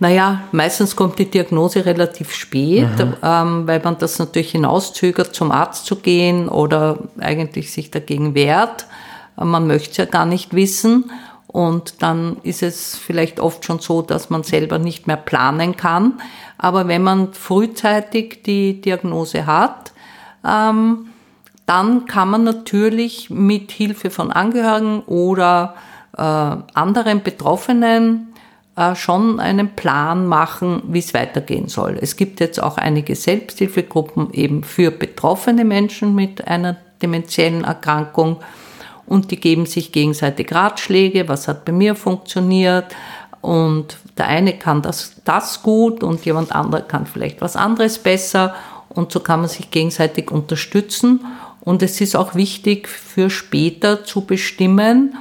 Naja, 0.00 0.44
meistens 0.52 0.94
kommt 0.94 1.18
die 1.18 1.28
Diagnose 1.28 1.84
relativ 1.84 2.32
spät, 2.32 2.98
mhm. 2.98 3.14
ähm, 3.22 3.66
weil 3.66 3.80
man 3.82 3.98
das 3.98 4.18
natürlich 4.18 4.52
hinauszögert, 4.52 5.34
zum 5.34 5.50
Arzt 5.50 5.86
zu 5.86 5.96
gehen 5.96 6.48
oder 6.48 6.98
eigentlich 7.18 7.72
sich 7.72 7.90
dagegen 7.90 8.34
wehrt. 8.34 8.86
Man 9.36 9.66
möchte 9.66 9.90
es 9.90 9.96
ja 9.96 10.04
gar 10.04 10.24
nicht 10.24 10.54
wissen. 10.54 11.10
Und 11.48 12.02
dann 12.02 12.36
ist 12.42 12.62
es 12.62 12.96
vielleicht 12.96 13.40
oft 13.40 13.64
schon 13.64 13.80
so, 13.80 14.02
dass 14.02 14.28
man 14.28 14.42
selber 14.42 14.78
nicht 14.78 15.06
mehr 15.06 15.16
planen 15.16 15.76
kann. 15.76 16.20
Aber 16.58 16.88
wenn 16.88 17.02
man 17.02 17.32
frühzeitig 17.32 18.42
die 18.44 18.80
Diagnose 18.80 19.46
hat, 19.46 19.92
ähm, 20.46 21.08
dann 21.64 22.04
kann 22.04 22.30
man 22.30 22.44
natürlich 22.44 23.30
mit 23.30 23.72
Hilfe 23.72 24.10
von 24.10 24.30
Angehörigen 24.30 25.00
oder 25.00 25.74
äh, 26.16 26.22
anderen 26.22 27.22
Betroffenen 27.22 28.34
äh, 28.76 28.94
schon 28.94 29.40
einen 29.40 29.74
Plan 29.74 30.26
machen, 30.26 30.82
wie 30.88 31.00
es 31.00 31.14
weitergehen 31.14 31.68
soll. 31.68 31.98
Es 32.00 32.16
gibt 32.16 32.40
jetzt 32.40 32.62
auch 32.62 32.76
einige 32.76 33.16
Selbsthilfegruppen 33.16 34.32
eben 34.32 34.64
für 34.64 34.90
betroffene 34.90 35.64
Menschen 35.64 36.14
mit 36.14 36.46
einer 36.46 36.76
dementiellen 37.02 37.64
Erkrankung 37.64 38.36
und 39.08 39.30
die 39.30 39.40
geben 39.40 39.66
sich 39.66 39.92
gegenseitig 39.92 40.52
Ratschläge, 40.52 41.28
was 41.28 41.48
hat 41.48 41.64
bei 41.64 41.72
mir 41.72 41.94
funktioniert. 41.94 42.94
Und 43.40 43.96
der 44.16 44.26
eine 44.26 44.58
kann 44.58 44.82
das, 44.82 45.14
das 45.24 45.62
gut 45.62 46.02
und 46.02 46.24
jemand 46.24 46.54
anderer 46.54 46.82
kann 46.82 47.06
vielleicht 47.06 47.40
was 47.40 47.56
anderes 47.56 47.98
besser. 47.98 48.54
Und 48.88 49.12
so 49.12 49.20
kann 49.20 49.40
man 49.40 49.48
sich 49.48 49.70
gegenseitig 49.70 50.30
unterstützen. 50.30 51.24
Und 51.60 51.82
es 51.82 52.00
ist 52.00 52.16
auch 52.16 52.34
wichtig 52.34 52.88
für 52.88 53.30
später 53.30 54.04
zu 54.04 54.22
bestimmen, 54.22 55.16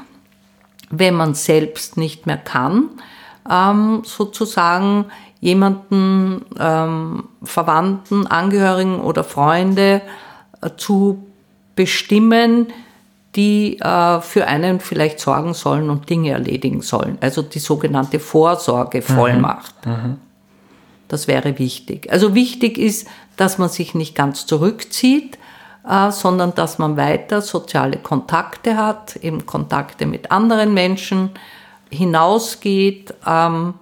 wenn 0.89 1.13
man 1.13 1.33
selbst 1.33 1.97
nicht 1.97 2.25
mehr 2.25 2.37
kann, 2.37 2.89
ähm, 3.49 4.03
sozusagen 4.05 5.05
jemanden, 5.39 6.45
ähm, 6.59 7.25
Verwandten, 7.43 8.25
Angehörigen 8.27 8.99
oder 8.99 9.23
Freunde 9.23 10.01
äh, 10.61 10.69
zu 10.77 11.25
bestimmen, 11.75 12.67
die 13.37 13.79
äh, 13.79 14.19
für 14.19 14.47
einen 14.47 14.79
vielleicht 14.79 15.19
sorgen 15.19 15.53
sollen 15.53 15.89
und 15.91 16.09
Dinge 16.09 16.31
erledigen 16.31 16.81
sollen. 16.81 17.19
Also 17.21 17.43
die 17.43 17.59
sogenannte 17.59 18.19
Vorsorgevollmacht. 18.19 19.85
Mhm. 19.85 19.91
Mhm. 19.91 20.17
Das 21.07 21.27
wäre 21.27 21.57
wichtig. 21.59 22.11
Also 22.11 22.33
wichtig 22.35 22.77
ist, 22.77 23.07
dass 23.37 23.59
man 23.59 23.69
sich 23.69 23.93
nicht 23.93 24.15
ganz 24.15 24.47
zurückzieht, 24.47 25.37
äh, 25.87 26.11
sondern 26.11 26.55
dass 26.55 26.79
man 26.79 26.97
weiter 26.97 27.41
soziale 27.41 27.97
Kontakte 27.97 28.75
hat, 28.75 29.15
eben 29.17 29.45
Kontakte 29.45 30.07
mit 30.07 30.31
anderen 30.31 30.73
Menschen, 30.73 31.29
hinausgeht. 31.91 33.13
Ähm, 33.25 33.75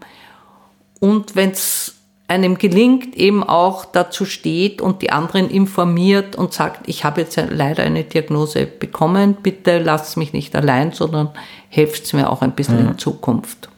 und 1.00 1.36
wenn 1.38 1.52
es 1.52 1.95
einem 2.28 2.58
gelingt, 2.58 3.16
eben 3.16 3.44
auch 3.44 3.86
dazu 3.86 4.26
steht 4.26 4.82
und 4.82 5.02
die 5.02 5.12
anderen 5.12 5.50
informiert 5.50 6.36
und 6.36 6.54
sagt, 6.54 6.88
ich 6.88 7.04
habe 7.04 7.22
jetzt 7.22 7.40
leider 7.50 7.84
eine 7.84 8.04
Diagnose 8.04 8.66
bekommen, 8.66 9.38
bitte 9.44 9.78
lasst 9.78 10.18
mich 10.18 10.34
nicht 10.34 10.56
allein, 10.56 10.92
sondern 10.92 11.30
helft 11.70 12.12
mir 12.14 12.30
auch 12.32 12.42
ein 12.42 12.54
bisschen 12.54 12.84
mhm. 12.84 12.92
in 12.92 12.98
Zukunft. 12.98 13.70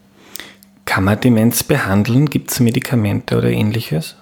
Kann 0.86 1.04
man 1.04 1.20
Demenz 1.20 1.63
behandeln? 1.63 2.30
Gibt 2.30 2.51
es 2.51 2.62
Medikamente 2.62 3.38
oder 3.38 3.50
ähnliches? 3.50 4.16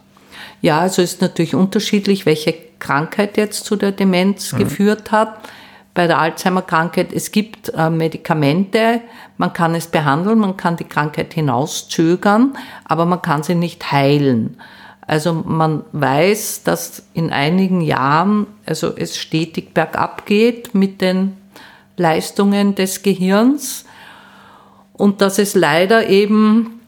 Ja, 0.62 0.80
also 0.80 1.04
ist 1.04 1.22
natürlich 1.22 1.54
unterschiedlich, 1.54 2.26
welche 2.26 2.56
Krankheit 2.80 3.38
jetzt 3.38 3.66
zu 3.66 3.76
der 3.76 3.92
Demenz 3.92 4.54
mhm. 4.54 4.58
geführt 4.58 5.12
hat 5.12 5.38
bei 5.96 6.08
der 6.08 6.20
Alzheimer-Krankheit, 6.20 7.14
es 7.14 7.32
gibt 7.32 7.70
äh, 7.70 7.90
Medikamente, 7.90 9.02
man 9.38 9.54
kann 9.54 9.74
es 9.74 9.88
behandeln, 9.88 10.38
man 10.38 10.58
kann 10.58 10.76
die 10.76 10.84
Krankheit 10.84 11.34
hinauszögern, 11.34 12.56
aber 12.84 13.06
man 13.06 13.22
kann 13.22 13.42
sie 13.42 13.56
nicht 13.56 13.92
heilen. 13.92 14.58
Also 15.08 15.34
man 15.34 15.84
weiß, 15.94 16.64
dass 16.64 17.04
in 17.14 17.32
einigen 17.32 17.82
Jahren 17.82 18.46
also 18.66 18.94
es 18.96 19.18
stetig 19.18 19.74
bergab 19.74 20.26
geht 20.26 20.76
mit 20.76 21.00
den 21.00 21.38
Leistungen 21.96 22.76
des 22.76 23.02
Gehirns 23.02 23.86
und 24.94 25.22
dass 25.22 25.40
es 25.40 25.56
leider 25.56 26.10
eben 26.10 26.82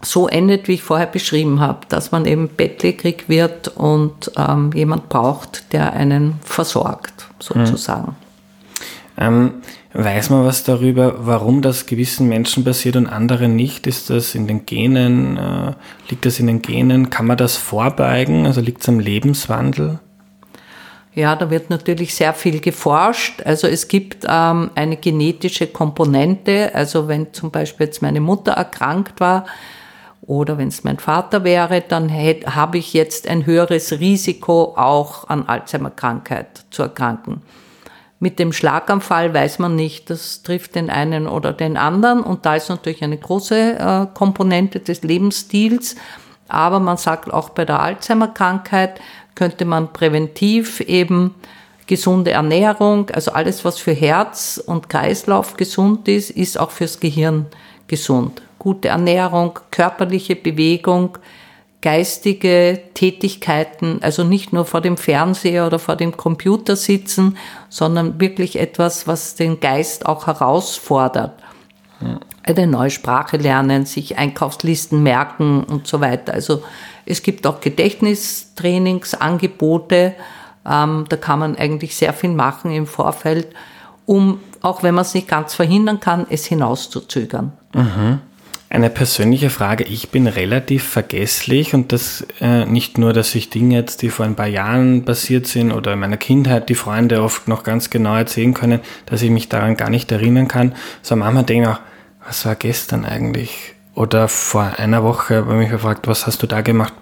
so 0.00 0.28
endet, 0.28 0.68
wie 0.68 0.74
ich 0.74 0.82
vorher 0.82 1.06
beschrieben 1.06 1.58
habe, 1.58 1.80
dass 1.88 2.12
man 2.12 2.24
eben 2.24 2.48
bettlägerig 2.48 3.28
wird 3.28 3.68
und 3.68 4.30
ähm, 4.36 4.70
jemand 4.74 5.08
braucht, 5.08 5.72
der 5.72 5.92
einen 5.94 6.34
versorgt, 6.44 7.26
sozusagen. 7.40 8.08
Hm. 8.08 8.27
Ähm, 9.20 9.62
weiß 9.94 10.30
man 10.30 10.44
was 10.44 10.62
darüber, 10.62 11.26
warum 11.26 11.60
das 11.60 11.86
gewissen 11.86 12.28
Menschen 12.28 12.62
passiert 12.64 12.94
und 12.94 13.08
anderen 13.08 13.56
nicht? 13.56 13.88
Ist 13.88 14.10
das 14.10 14.36
in 14.36 14.46
den 14.46 14.64
Genen? 14.64 15.36
Äh, 15.36 15.74
liegt 16.08 16.24
das 16.24 16.38
in 16.38 16.46
den 16.46 16.62
Genen? 16.62 17.10
Kann 17.10 17.26
man 17.26 17.36
das 17.36 17.56
vorbeugen? 17.56 18.46
Also 18.46 18.60
liegt 18.60 18.82
es 18.82 18.88
am 18.88 19.00
Lebenswandel? 19.00 19.98
Ja, 21.14 21.34
da 21.34 21.50
wird 21.50 21.68
natürlich 21.68 22.14
sehr 22.14 22.32
viel 22.32 22.60
geforscht. 22.60 23.42
Also 23.44 23.66
es 23.66 23.88
gibt 23.88 24.24
ähm, 24.28 24.70
eine 24.76 24.96
genetische 24.96 25.66
Komponente. 25.66 26.72
Also 26.72 27.08
wenn 27.08 27.32
zum 27.32 27.50
Beispiel 27.50 27.86
jetzt 27.86 28.02
meine 28.02 28.20
Mutter 28.20 28.52
erkrankt 28.52 29.18
war 29.18 29.46
oder 30.22 30.58
wenn 30.58 30.68
es 30.68 30.84
mein 30.84 31.00
Vater 31.00 31.42
wäre, 31.42 31.80
dann 31.80 32.12
habe 32.12 32.78
ich 32.78 32.92
jetzt 32.92 33.26
ein 33.26 33.46
höheres 33.46 33.98
Risiko 33.98 34.74
auch 34.76 35.28
an 35.28 35.48
Alzheimer-Krankheit 35.48 36.66
zu 36.70 36.82
erkranken. 36.82 37.42
Mit 38.20 38.40
dem 38.40 38.52
Schlaganfall 38.52 39.32
weiß 39.32 39.60
man 39.60 39.76
nicht, 39.76 40.10
das 40.10 40.42
trifft 40.42 40.74
den 40.74 40.90
einen 40.90 41.28
oder 41.28 41.52
den 41.52 41.76
anderen 41.76 42.20
und 42.20 42.46
da 42.46 42.56
ist 42.56 42.68
natürlich 42.68 43.04
eine 43.04 43.16
große 43.16 43.78
äh, 43.78 44.06
Komponente 44.12 44.80
des 44.80 45.02
Lebensstils. 45.02 45.94
Aber 46.48 46.80
man 46.80 46.96
sagt 46.96 47.32
auch 47.32 47.50
bei 47.50 47.64
der 47.64 47.80
Alzheimer-Krankheit 47.80 49.00
könnte 49.36 49.64
man 49.64 49.92
präventiv 49.92 50.80
eben 50.80 51.34
gesunde 51.86 52.32
Ernährung, 52.32 53.08
also 53.10 53.32
alles, 53.32 53.64
was 53.64 53.78
für 53.78 53.92
Herz 53.92 54.62
und 54.64 54.88
Kreislauf 54.88 55.56
gesund 55.56 56.08
ist, 56.08 56.30
ist 56.30 56.58
auch 56.58 56.70
fürs 56.70 57.00
Gehirn 57.00 57.46
gesund. 57.86 58.42
Gute 58.58 58.88
Ernährung, 58.88 59.58
körperliche 59.70 60.36
Bewegung, 60.36 61.16
geistige 61.80 62.80
Tätigkeiten, 62.94 64.00
also 64.02 64.24
nicht 64.24 64.52
nur 64.52 64.64
vor 64.64 64.80
dem 64.80 64.96
Fernseher 64.96 65.64
oder 65.66 65.78
vor 65.78 65.94
dem 65.94 66.16
Computer 66.16 66.74
sitzen, 66.74 67.36
sondern 67.68 68.20
wirklich 68.20 68.58
etwas, 68.58 69.06
was 69.06 69.36
den 69.36 69.60
Geist 69.60 70.06
auch 70.06 70.26
herausfordert. 70.26 71.40
Eine 72.42 72.66
neue 72.66 72.90
Sprache 72.90 73.36
lernen, 73.36 73.86
sich 73.86 74.18
Einkaufslisten 74.18 75.00
merken 75.02 75.62
und 75.64 75.86
so 75.86 76.00
weiter. 76.00 76.32
Also 76.32 76.62
es 77.06 77.22
gibt 77.22 77.46
auch 77.46 77.60
Gedächtnistrainingsangebote, 77.60 80.14
ähm, 80.66 81.04
da 81.08 81.16
kann 81.16 81.38
man 81.38 81.56
eigentlich 81.56 81.96
sehr 81.96 82.12
viel 82.12 82.30
machen 82.30 82.72
im 82.72 82.86
Vorfeld, 82.86 83.48
um, 84.06 84.40
auch 84.62 84.82
wenn 84.82 84.94
man 84.94 85.02
es 85.02 85.14
nicht 85.14 85.28
ganz 85.28 85.54
verhindern 85.54 86.00
kann, 86.00 86.26
es 86.28 86.46
hinauszuzögern. 86.46 87.52
Mhm. 87.74 88.20
Eine 88.70 88.90
persönliche 88.90 89.48
Frage. 89.48 89.84
Ich 89.84 90.10
bin 90.10 90.26
relativ 90.26 90.84
vergesslich 90.84 91.72
und 91.72 91.90
das 91.90 92.26
äh, 92.40 92.66
nicht 92.66 92.98
nur, 92.98 93.14
dass 93.14 93.34
ich 93.34 93.48
Dinge 93.48 93.76
jetzt, 93.76 94.02
die 94.02 94.10
vor 94.10 94.26
ein 94.26 94.36
paar 94.36 94.46
Jahren 94.46 95.06
passiert 95.06 95.46
sind 95.46 95.72
oder 95.72 95.94
in 95.94 96.00
meiner 96.00 96.18
Kindheit, 96.18 96.68
die 96.68 96.74
Freunde 96.74 97.22
oft 97.22 97.48
noch 97.48 97.62
ganz 97.62 97.88
genau 97.88 98.14
erzählen 98.14 98.52
können, 98.52 98.80
dass 99.06 99.22
ich 99.22 99.30
mich 99.30 99.48
daran 99.48 99.78
gar 99.78 99.88
nicht 99.88 100.12
erinnern 100.12 100.48
kann, 100.48 100.74
sondern 101.00 101.26
manchmal 101.26 101.44
denke 101.44 101.62
ich 101.62 101.76
auch, 101.76 101.80
was 102.26 102.44
war 102.44 102.56
gestern 102.56 103.06
eigentlich? 103.06 103.74
Oder 103.94 104.28
vor 104.28 104.74
einer 104.76 105.02
Woche 105.02 105.36
habe 105.36 105.52
ich 105.54 105.58
mich 105.60 105.70
gefragt, 105.70 106.06
was 106.06 106.26
hast 106.26 106.42
du 106.42 106.46
da 106.46 106.60
gemacht? 106.60 106.92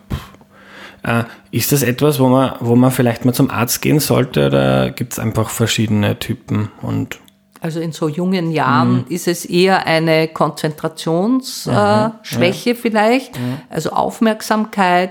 Äh, 1.03 1.25
ist 1.51 1.73
das 1.73 1.83
etwas, 1.83 2.21
wo 2.21 2.29
man, 2.29 2.55
wo 2.61 2.77
man 2.77 2.93
vielleicht 2.93 3.25
mal 3.25 3.33
zum 3.33 3.51
Arzt 3.51 3.83
gehen 3.83 3.99
sollte 3.99 4.47
oder 4.47 4.91
gibt 4.91 5.15
es 5.15 5.19
einfach 5.19 5.51
verschiedene 5.51 6.17
Typen 6.21 6.71
und 6.81 7.19
also 7.67 7.81
in 7.81 7.91
so 7.91 8.09
jungen 8.09 8.53
Jahren 8.53 8.99
mhm. 8.99 9.07
ist 9.09 9.27
es 9.27 9.45
eher 9.45 9.87
eine 9.87 10.29
Konzentrationsschwäche 10.29 12.71
mhm. 12.71 12.77
äh, 12.77 12.81
vielleicht, 12.81 13.37
mhm. 13.39 13.61
also 13.69 13.91
Aufmerksamkeit, 13.91 15.11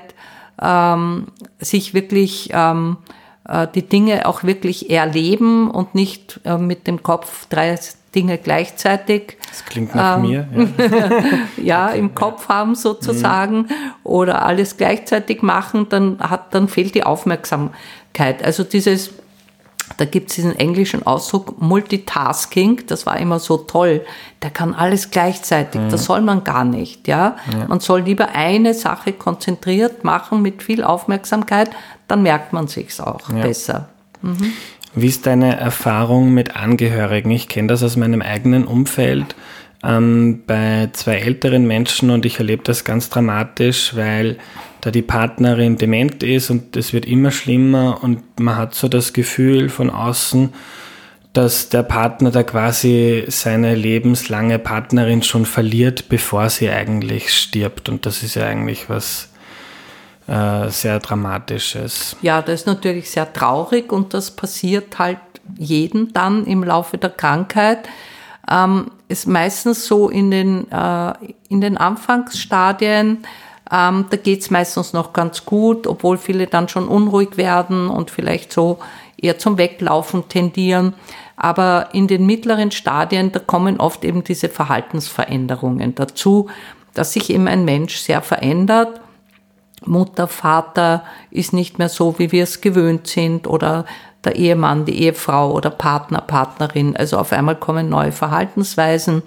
ähm, 0.62 1.28
sich 1.60 1.94
wirklich 1.94 2.52
ähm, 2.54 2.96
äh, 3.46 3.68
die 3.76 3.82
Dinge 3.82 4.26
auch 4.26 4.44
wirklich 4.44 4.90
erleben 4.90 5.70
und 5.70 5.96
nicht 5.96 6.40
äh, 6.46 6.58
mit 6.58 6.88
dem 6.88 7.04
Kopf 7.04 7.48
drei 7.50 7.78
Dinge 8.16 8.38
gleichzeitig. 8.38 9.36
Das 9.50 9.66
klingt 9.66 9.94
nach 9.94 10.16
ähm, 10.16 10.22
mir. 10.22 10.48
Ja, 10.78 11.10
ja 11.62 11.88
okay, 11.90 12.00
im 12.00 12.16
Kopf 12.16 12.48
ja. 12.48 12.56
haben 12.56 12.76
sozusagen 12.76 13.58
mhm. 13.58 13.68
oder 14.06 14.46
alles 14.46 14.78
gleichzeitig 14.78 15.42
machen, 15.42 15.88
dann 15.90 16.20
hat, 16.22 16.54
dann 16.54 16.70
fehlt 16.70 16.96
die 16.96 17.04
Aufmerksamkeit. 17.04 18.46
Also 18.46 18.64
dieses 18.64 19.12
da 19.98 20.06
gibt 20.06 20.30
es 20.30 20.36
diesen 20.36 20.56
englischen 20.56 21.06
Ausdruck 21.06 21.62
Multitasking, 21.62 22.84
das 22.88 23.06
war 23.06 23.20
immer 23.20 23.40
so 23.40 23.58
toll. 23.58 24.02
Der 24.42 24.50
kann 24.50 24.74
alles 24.74 25.12
gleichzeitig, 25.12 25.80
mhm. 25.80 25.90
das 25.90 26.06
soll 26.06 26.22
man 26.22 26.44
gar 26.44 26.66
nicht. 26.66 27.08
Ja? 27.08 27.38
ja? 27.52 27.68
Man 27.68 27.80
soll 27.80 28.02
lieber 28.02 28.30
eine 28.34 28.74
Sache 28.74 29.14
konzentriert 29.14 30.04
machen 30.04 30.42
mit 30.42 30.64
viel 30.64 30.84
Aufmerksamkeit, 30.84 31.70
dann 32.08 32.24
merkt 32.24 32.54
man 32.54 32.68
sich's 32.68 33.00
auch 33.00 33.30
ja. 33.30 33.42
besser. 33.42 33.90
Mhm. 34.22 34.54
Wie 34.96 35.08
ist 35.08 35.26
deine 35.26 35.58
Erfahrung 35.58 36.34
mit 36.34 36.56
Angehörigen? 36.56 37.30
Ich 37.32 37.48
kenne 37.48 37.68
das 37.68 37.84
aus 37.84 37.96
meinem 37.98 38.22
eigenen 38.22 38.66
Umfeld 38.66 39.36
ähm, 39.84 40.44
bei 40.48 40.90
zwei 40.94 41.18
älteren 41.18 41.68
Menschen 41.68 42.10
und 42.10 42.26
ich 42.26 42.40
erlebe 42.40 42.64
das 42.64 42.86
ganz 42.86 43.10
dramatisch, 43.10 43.96
weil 43.96 44.38
da 44.86 44.92
die 44.92 45.02
Partnerin 45.02 45.78
dement 45.78 46.22
ist 46.22 46.52
und 46.52 46.78
es 46.78 46.94
wird 46.94 47.08
immer 47.08 47.32
schlimmer 47.32 48.04
und 48.04 48.40
man 48.40 48.56
hat 48.56 48.76
so 48.76 48.88
das 48.88 49.14
Gefühl 49.14 49.70
von 49.70 49.90
außen, 49.90 50.54
dass 51.34 51.70
der 51.70 51.82
Partner 51.82 52.30
da 52.30 52.44
quasi 52.44 53.26
seine 53.28 53.74
lebenslange 53.74 54.60
Partnerin 54.60 55.24
schon 55.24 55.48
verliert, 55.48 56.08
bevor 56.08 56.52
sie 56.52 56.70
eigentlich 56.70 57.34
stirbt. 57.34 57.90
Und 57.90 58.06
das 58.06 58.22
ist 58.22 58.36
ja 58.36 58.46
eigentlich 58.46 58.88
was 58.88 59.30
äh, 60.28 60.70
sehr 60.70 61.00
Dramatisches. 61.00 62.16
Ja, 62.22 62.44
das 62.44 62.62
ist 62.62 62.68
natürlich 62.68 63.10
sehr 63.10 63.34
traurig 63.34 63.92
und 63.92 64.14
das 64.14 64.30
passiert 64.30 65.00
halt 65.00 65.18
jeden 65.58 66.14
dann 66.14 66.46
im 66.46 66.64
Laufe 66.64 67.00
der 67.00 67.10
Krankheit. 67.10 67.90
Ähm, 68.50 68.92
ist 69.08 69.28
meistens 69.28 69.88
so 69.88 70.10
in 70.10 70.30
den, 70.30 70.72
äh, 70.72 71.14
in 71.50 71.60
den 71.60 71.76
Anfangsstadien, 71.76 73.26
ähm, 73.72 74.06
da 74.10 74.18
geht's 74.18 74.52
meistens 74.52 74.94
noch 74.94 75.14
ganz 75.14 75.46
gut, 75.46 75.88
obwohl 75.88 76.18
viele 76.18 76.48
dann 76.48 76.70
schon 76.70 76.88
unruhig 76.88 77.38
werden 77.38 77.90
und 77.90 78.12
vielleicht 78.12 78.54
so 78.54 78.80
eher 79.18 79.40
zum 79.40 79.58
Weglaufen 79.58 80.28
tendieren. 80.30 80.94
Aber 81.36 81.90
in 81.94 82.08
den 82.08 82.26
mittleren 82.26 82.72
Stadien, 82.72 83.32
da 83.32 83.40
kommen 83.40 83.80
oft 83.80 84.06
eben 84.06 84.24
diese 84.24 84.50
Verhaltensveränderungen 84.50 85.96
dazu, 85.96 86.50
dass 86.94 87.14
sich 87.14 87.30
eben 87.30 87.48
ein 87.48 87.66
Mensch 87.66 87.98
sehr 87.98 88.22
verändert. 88.22 89.02
Mutter, 89.84 90.28
Vater 90.28 91.04
ist 91.32 91.54
nicht 91.54 91.78
mehr 91.78 91.90
so, 91.90 92.18
wie 92.18 92.32
wir 92.32 92.44
es 92.44 92.62
gewöhnt 92.62 93.08
sind 93.08 93.48
oder 93.48 93.86
der 94.24 94.36
Ehemann, 94.36 94.86
die 94.86 95.04
Ehefrau 95.04 95.52
oder 95.52 95.70
Partner, 95.70 96.22
Partnerin. 96.22 96.96
Also 96.96 97.18
auf 97.18 97.32
einmal 97.32 97.56
kommen 97.56 97.90
neue 97.90 98.12
Verhaltensweisen 98.12 99.24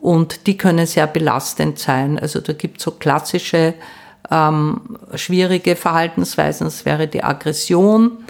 und 0.00 0.46
die 0.46 0.56
können 0.56 0.86
sehr 0.86 1.06
belastend 1.06 1.78
sein. 1.78 2.18
Also 2.18 2.40
da 2.40 2.52
gibt 2.52 2.78
es 2.78 2.84
so 2.84 2.92
klassische 2.92 3.74
ähm, 4.30 4.98
schwierige 5.14 5.76
Verhaltensweisen. 5.76 6.66
Das 6.66 6.84
wäre 6.84 7.06
die 7.06 7.22
Aggression 7.22 8.24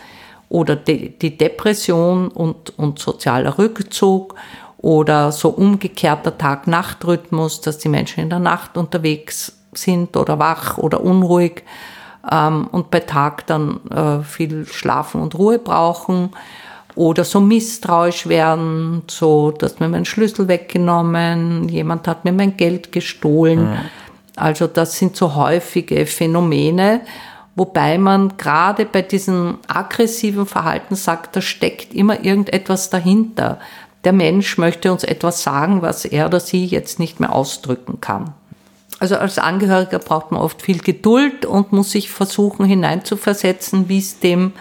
oder 0.49 0.75
die, 0.77 1.17
die 1.19 1.37
Depression 1.37 2.29
und, 2.29 2.77
und 2.79 2.99
sozialer 2.99 3.59
Rückzug 3.59 4.35
oder 4.79 5.31
so 5.31 5.51
umgekehrter 5.51 6.37
Tag-Nacht-Rhythmus, 6.37 7.61
dass 7.61 7.79
die 7.79 7.89
Menschen 7.89 8.21
in 8.21 8.31
der 8.31 8.39
Nacht 8.39 8.77
unterwegs 8.77 9.53
sind 9.73 10.17
oder 10.17 10.39
wach 10.39 10.79
oder 10.79 11.03
unruhig 11.03 11.63
ähm, 12.31 12.67
und 12.73 12.91
bei 12.91 13.01
Tag 13.01 13.47
dann 13.47 13.81
äh, 13.91 14.25
viel 14.25 14.67
Schlafen 14.67 15.23
und 15.23 15.37
Ruhe 15.37 15.59
brauchen 15.59 16.31
oder 17.01 17.25
so 17.25 17.41
misstrauisch 17.41 18.27
werden, 18.27 19.01
so, 19.07 19.53
dass 19.53 19.81
mir 19.81 19.89
mein 19.89 20.05
Schlüssel 20.05 20.49
weggenommen, 20.49 21.67
jemand 21.71 22.07
hat 22.07 22.27
mir 22.27 22.33
mein 22.33 22.59
Geld 22.59 22.93
gestohlen. 22.93 23.71
Mhm. 23.71 23.79
Also 24.37 24.67
das 24.67 24.99
sind 24.99 25.17
so 25.17 25.35
häufige 25.35 26.05
Phänomene, 26.05 27.01
wobei 27.57 27.97
man 27.97 28.37
gerade 28.37 28.85
bei 28.85 29.01
diesem 29.01 29.61
aggressiven 29.67 30.45
Verhalten 30.45 30.95
sagt, 30.95 31.37
da 31.37 31.41
steckt 31.41 31.95
immer 31.95 32.23
irgendetwas 32.23 32.91
dahinter. 32.91 33.61
Der 34.05 34.13
Mensch 34.13 34.59
möchte 34.59 34.93
uns 34.93 35.03
etwas 35.03 35.43
sagen, 35.43 35.81
was 35.81 36.05
er 36.05 36.27
oder 36.27 36.39
sie 36.39 36.67
jetzt 36.67 36.99
nicht 36.99 37.19
mehr 37.19 37.35
ausdrücken 37.35 38.03
kann. 38.03 38.35
Also 38.99 39.17
als 39.17 39.39
Angehöriger 39.39 40.01
braucht 40.01 40.33
man 40.33 40.43
oft 40.43 40.61
viel 40.61 40.81
Geduld 40.81 41.47
und 41.47 41.73
muss 41.73 41.93
sich 41.93 42.11
versuchen 42.11 42.67
hineinzuversetzen, 42.67 43.89
wie 43.89 44.01
es 44.01 44.21
dem 44.21 44.53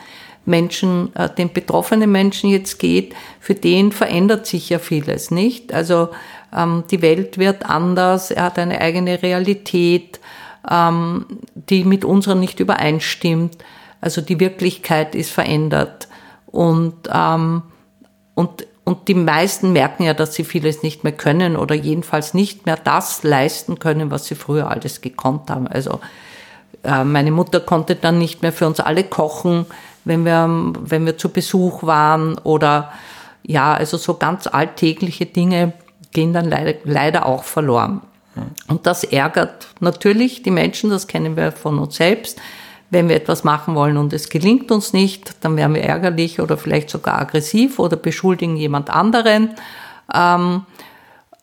Menschen, 0.49 1.15
äh, 1.15 1.29
den 1.29 1.53
betroffenen 1.53 2.11
Menschen 2.11 2.49
jetzt 2.49 2.79
geht, 2.79 3.15
für 3.39 3.55
den 3.55 3.93
verändert 3.93 4.45
sich 4.45 4.69
ja 4.69 4.79
vieles, 4.79 5.31
nicht? 5.31 5.73
Also 5.73 6.09
ähm, 6.55 6.83
die 6.91 7.01
Welt 7.01 7.37
wird 7.37 7.69
anders, 7.69 8.31
er 8.31 8.43
hat 8.43 8.59
eine 8.59 8.81
eigene 8.81 9.21
Realität, 9.23 10.19
ähm, 10.69 11.25
die 11.53 11.85
mit 11.85 12.03
unserer 12.03 12.35
nicht 12.35 12.59
übereinstimmt. 12.59 13.57
Also 14.01 14.21
die 14.21 14.39
Wirklichkeit 14.39 15.15
ist 15.15 15.31
verändert. 15.31 16.07
Und, 16.47 16.95
ähm, 17.13 17.61
und, 18.33 18.65
und 18.83 19.07
die 19.07 19.13
meisten 19.13 19.71
merken 19.71 20.03
ja, 20.03 20.13
dass 20.13 20.33
sie 20.33 20.43
vieles 20.43 20.83
nicht 20.83 21.03
mehr 21.03 21.13
können 21.13 21.55
oder 21.55 21.75
jedenfalls 21.75 22.33
nicht 22.33 22.65
mehr 22.65 22.77
das 22.77 23.23
leisten 23.23 23.79
können, 23.79 24.09
was 24.09 24.25
sie 24.25 24.35
früher 24.35 24.69
alles 24.69 25.01
gekonnt 25.01 25.49
haben. 25.49 25.67
Also 25.67 25.99
äh, 26.83 27.03
meine 27.03 27.31
Mutter 27.31 27.59
konnte 27.59 27.95
dann 27.95 28.17
nicht 28.17 28.41
mehr 28.41 28.53
für 28.53 28.65
uns 28.65 28.79
alle 28.79 29.03
kochen 29.03 29.65
wenn 30.09 30.25
wir, 30.25 30.73
wenn 30.81 31.05
wir 31.05 31.17
zu 31.17 31.29
Besuch 31.29 31.83
waren 31.83 32.37
oder 32.39 32.91
ja, 33.43 33.73
also 33.73 33.95
so 33.95 34.15
ganz 34.15 34.47
alltägliche 34.47 35.25
Dinge 35.25 35.71
gehen 36.11 36.33
dann 36.33 36.49
leider, 36.49 36.73
leider 36.83 37.25
auch 37.25 37.43
verloren. 37.43 38.01
Und 38.67 38.85
das 38.85 39.03
ärgert 39.03 39.67
natürlich 39.79 40.43
die 40.43 40.51
Menschen, 40.51 40.89
das 40.89 41.07
kennen 41.07 41.35
wir 41.35 41.51
von 41.51 41.79
uns 41.79 41.95
selbst. 41.95 42.39
Wenn 42.89 43.07
wir 43.07 43.15
etwas 43.15 43.43
machen 43.43 43.75
wollen 43.75 43.97
und 43.97 44.13
es 44.13 44.29
gelingt 44.29 44.71
uns 44.71 44.93
nicht, 44.93 45.35
dann 45.41 45.55
werden 45.57 45.75
wir 45.75 45.83
ärgerlich 45.83 46.39
oder 46.39 46.57
vielleicht 46.57 46.89
sogar 46.89 47.19
aggressiv 47.19 47.79
oder 47.79 47.97
beschuldigen 47.97 48.55
jemand 48.55 48.89
anderen. 48.89 49.51
Ähm, 50.13 50.63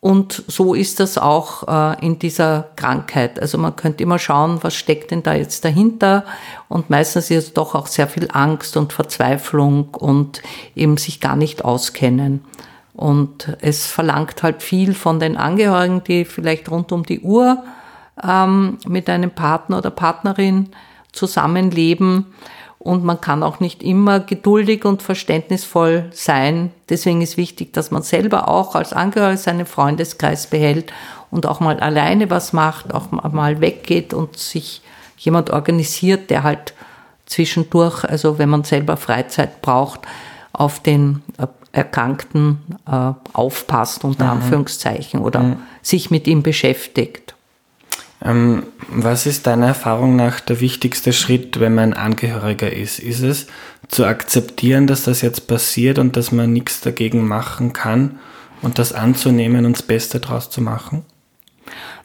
und 0.01 0.45
so 0.47 0.75
ist 0.75 1.01
das 1.01 1.19
auch 1.19 1.67
äh, 1.67 2.05
in 2.05 2.19
dieser 2.19 2.69
Krankheit. 2.77 3.41
Also 3.41 3.59
man 3.59 3.77
könnte 3.77 4.03
immer 4.03 4.19
schauen, 4.19 4.59
was 4.63 4.75
steckt 4.75 5.11
denn 5.11 5.23
da 5.23 5.35
jetzt 5.35 5.65
dahinter. 5.65 6.25
Und 6.69 6.91
meistens 6.91 7.31
ist 7.31 7.45
es 7.45 7.53
doch 7.55 7.75
auch 7.75 7.87
sehr 7.87 8.07
viel 8.07 8.29
Angst 8.33 8.77
und 8.77 8.93
Verzweiflung 8.93 9.95
und 9.95 10.43
eben 10.75 10.97
sich 10.97 11.21
gar 11.21 11.35
nicht 11.35 11.65
auskennen. 11.65 12.45
Und 12.93 13.57
es 13.61 13.87
verlangt 13.87 14.43
halt 14.43 14.63
viel 14.63 14.95
von 14.95 15.19
den 15.19 15.37
Angehörigen, 15.37 16.05
die 16.05 16.25
vielleicht 16.25 16.71
rund 16.71 16.93
um 16.93 17.05
die 17.05 17.21
Uhr 17.21 17.63
ähm, 18.23 18.79
mit 18.87 19.11
einem 19.11 19.31
Partner 19.31 19.79
oder 19.79 19.91
Partnerin 19.91 20.71
zusammenleben 21.13 22.27
und 22.87 23.05
man 23.05 23.21
kann 23.21 23.43
auch 23.43 23.59
nicht 23.59 23.83
immer 23.83 24.21
geduldig 24.21 24.85
und 24.85 25.03
verständnisvoll 25.03 26.07
sein. 26.13 26.71
Deswegen 26.89 27.21
ist 27.21 27.37
wichtig, 27.37 27.73
dass 27.73 27.91
man 27.91 28.03
selber 28.03 28.49
auch 28.49 28.77
als 28.77 28.93
Angehöriger 28.93 29.37
seinen 29.37 29.67
Freundeskreis 29.67 30.47
behält 30.47 30.93
und 31.31 31.47
auch 31.47 31.59
mal 31.61 31.81
alleine 31.81 32.31
was 32.31 32.53
macht, 32.53 32.95
auch 32.95 33.11
mal 33.11 33.61
weggeht 33.61 34.15
und 34.15 34.39
sich 34.39 34.83
jemand 35.19 35.51
organisiert, 35.51 36.31
der 36.31 36.45
halt 36.45 36.75
zwischendurch, 37.27 38.05
also 38.05 38.39
wenn 38.39 38.49
man 38.49 38.63
selber 38.63 38.97
Freizeit 38.97 39.63
braucht, 39.63 40.01
auf 40.53 40.81
den 40.81 41.23
Erkrankten 41.73 42.61
äh, 42.91 43.13
aufpasst, 43.33 44.05
unter 44.05 44.25
mhm. 44.27 44.43
Anführungszeichen, 44.43 45.21
oder 45.21 45.41
mhm. 45.41 45.57
sich 45.83 46.11
mit 46.11 46.27
ihm 46.27 46.43
beschäftigt. 46.43 47.35
Ähm, 48.27 48.65
was 48.89 49.27
ist 49.27 49.47
deiner 49.47 49.69
Erfahrung 49.69 50.17
nach 50.17 50.41
der 50.41 50.61
wichtigste 50.61 51.13
Schritt, 51.13 51.61
wenn 51.61 51.75
man 51.75 51.93
Angehöriger 51.93 52.73
ist? 52.73 52.99
Ist 52.99 53.23
es 53.23 53.47
zu 53.89 54.05
akzeptieren, 54.05 54.87
dass 54.87 55.05
das 55.05 55.21
jetzt 55.23 55.47
passiert 55.47 55.99
und 55.99 56.17
dass 56.17 56.33
man 56.33 56.53
nichts 56.53 56.81
dagegen 56.81 57.27
machen 57.27 57.73
kann 57.73 58.19
und 58.63 58.79
das 58.79 58.93
anzunehmen 58.93 59.65
und 59.65 59.75
das 59.75 59.83
Beste 59.83 60.19
daraus 60.19 60.51
zu 60.51 60.61
machen? 60.61 61.05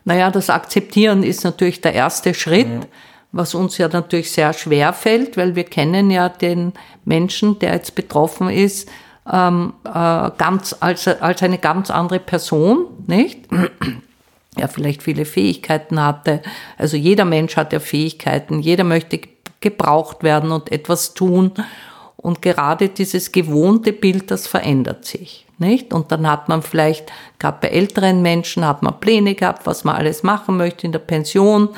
Naja, 0.05 0.29
das 0.29 0.49
Akzeptieren 0.49 1.23
ist 1.23 1.43
natürlich 1.43 1.81
der 1.81 1.93
erste 1.93 2.33
Schritt, 2.33 2.67
mhm. 2.67 2.85
was 3.31 3.55
uns 3.55 3.77
ja 3.77 3.87
natürlich 3.87 4.31
sehr 4.31 4.53
schwer 4.53 4.93
fällt, 4.93 5.37
weil 5.37 5.55
wir 5.55 5.63
kennen 5.63 6.11
ja 6.11 6.29
den 6.29 6.73
Menschen, 7.03 7.57
der 7.59 7.73
jetzt 7.73 7.95
betroffen 7.95 8.49
ist, 8.49 8.89
ähm, 9.31 9.73
äh, 9.85 9.89
ganz 10.37 10.75
als, 10.79 11.07
als 11.07 11.41
eine 11.41 11.57
ganz 11.57 11.89
andere 11.89 12.19
Person, 12.19 12.85
nicht? 13.07 13.47
Ja, 14.57 14.67
vielleicht 14.67 15.01
viele 15.01 15.25
Fähigkeiten 15.25 16.01
hatte. 16.01 16.41
Also 16.77 16.97
jeder 16.97 17.25
Mensch 17.25 17.55
hat 17.55 17.71
ja 17.71 17.79
Fähigkeiten, 17.79 18.59
jeder 18.59 18.83
möchte 18.83 19.19
gebraucht 19.61 20.23
werden 20.23 20.51
und 20.51 20.71
etwas 20.71 21.13
tun. 21.13 21.51
Und 22.17 22.41
gerade 22.41 22.89
dieses 22.89 23.31
gewohnte 23.31 23.93
Bild, 23.93 24.29
das 24.29 24.45
verändert 24.45 25.05
sich, 25.05 25.47
nicht? 25.57 25.93
Und 25.93 26.11
dann 26.11 26.29
hat 26.29 26.49
man 26.49 26.61
vielleicht, 26.61 27.11
gerade 27.39 27.57
bei 27.61 27.69
älteren 27.69 28.21
Menschen, 28.21 28.65
hat 28.65 28.83
man 28.83 28.99
Pläne 28.99 29.33
gehabt, 29.33 29.65
was 29.65 29.83
man 29.83 29.95
alles 29.95 30.21
machen 30.21 30.57
möchte 30.57 30.85
in 30.85 30.91
der 30.91 30.99
Pension. 30.99 31.69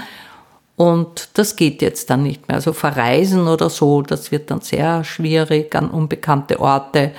Und 0.75 1.29
das 1.35 1.55
geht 1.55 1.81
jetzt 1.81 2.09
dann 2.09 2.23
nicht 2.23 2.47
mehr. 2.47 2.55
Also 2.55 2.73
verreisen 2.73 3.47
oder 3.47 3.69
so, 3.69 4.01
das 4.01 4.31
wird 4.31 4.51
dann 4.51 4.61
sehr 4.61 5.03
schwierig 5.03 5.73
an 5.75 5.89
unbekannte 5.89 6.59
Orte. 6.59 7.11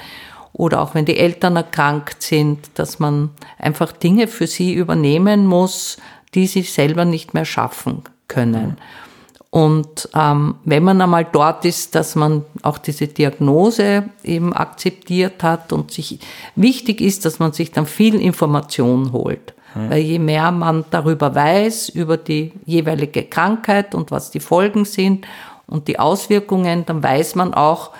Oder 0.54 0.80
auch 0.80 0.94
wenn 0.94 1.04
die 1.04 1.18
Eltern 1.18 1.56
erkrankt 1.56 2.22
sind, 2.22 2.70
dass 2.76 2.98
man 2.98 3.30
einfach 3.58 3.92
Dinge 3.92 4.28
für 4.28 4.46
sie 4.46 4.72
übernehmen 4.72 5.46
muss, 5.46 5.98
die 6.34 6.46
sie 6.46 6.62
selber 6.62 7.04
nicht 7.04 7.34
mehr 7.34 7.44
schaffen 7.44 8.02
können. 8.28 8.76
Und 9.50 10.08
ähm, 10.14 10.56
wenn 10.64 10.82
man 10.82 11.00
einmal 11.00 11.24
dort 11.30 11.64
ist, 11.64 11.94
dass 11.94 12.16
man 12.16 12.44
auch 12.62 12.78
diese 12.78 13.06
Diagnose 13.06 14.04
eben 14.24 14.52
akzeptiert 14.52 15.44
hat 15.44 15.72
und 15.72 15.92
sich 15.92 16.18
wichtig 16.56 17.00
ist, 17.00 17.24
dass 17.24 17.38
man 17.38 17.52
sich 17.52 17.70
dann 17.70 17.86
viel 17.86 18.20
Information 18.20 19.12
holt. 19.12 19.54
Weil 19.76 20.02
je 20.02 20.20
mehr 20.20 20.52
man 20.52 20.84
darüber 20.90 21.34
weiß, 21.34 21.88
über 21.88 22.16
die 22.16 22.52
jeweilige 22.64 23.24
Krankheit 23.24 23.94
und 23.94 24.12
was 24.12 24.30
die 24.30 24.38
Folgen 24.38 24.84
sind 24.84 25.26
und 25.66 25.88
die 25.88 25.98
Auswirkungen, 25.98 26.86
dann 26.86 27.02
weiß 27.02 27.34
man 27.34 27.54
auch, 27.54 27.90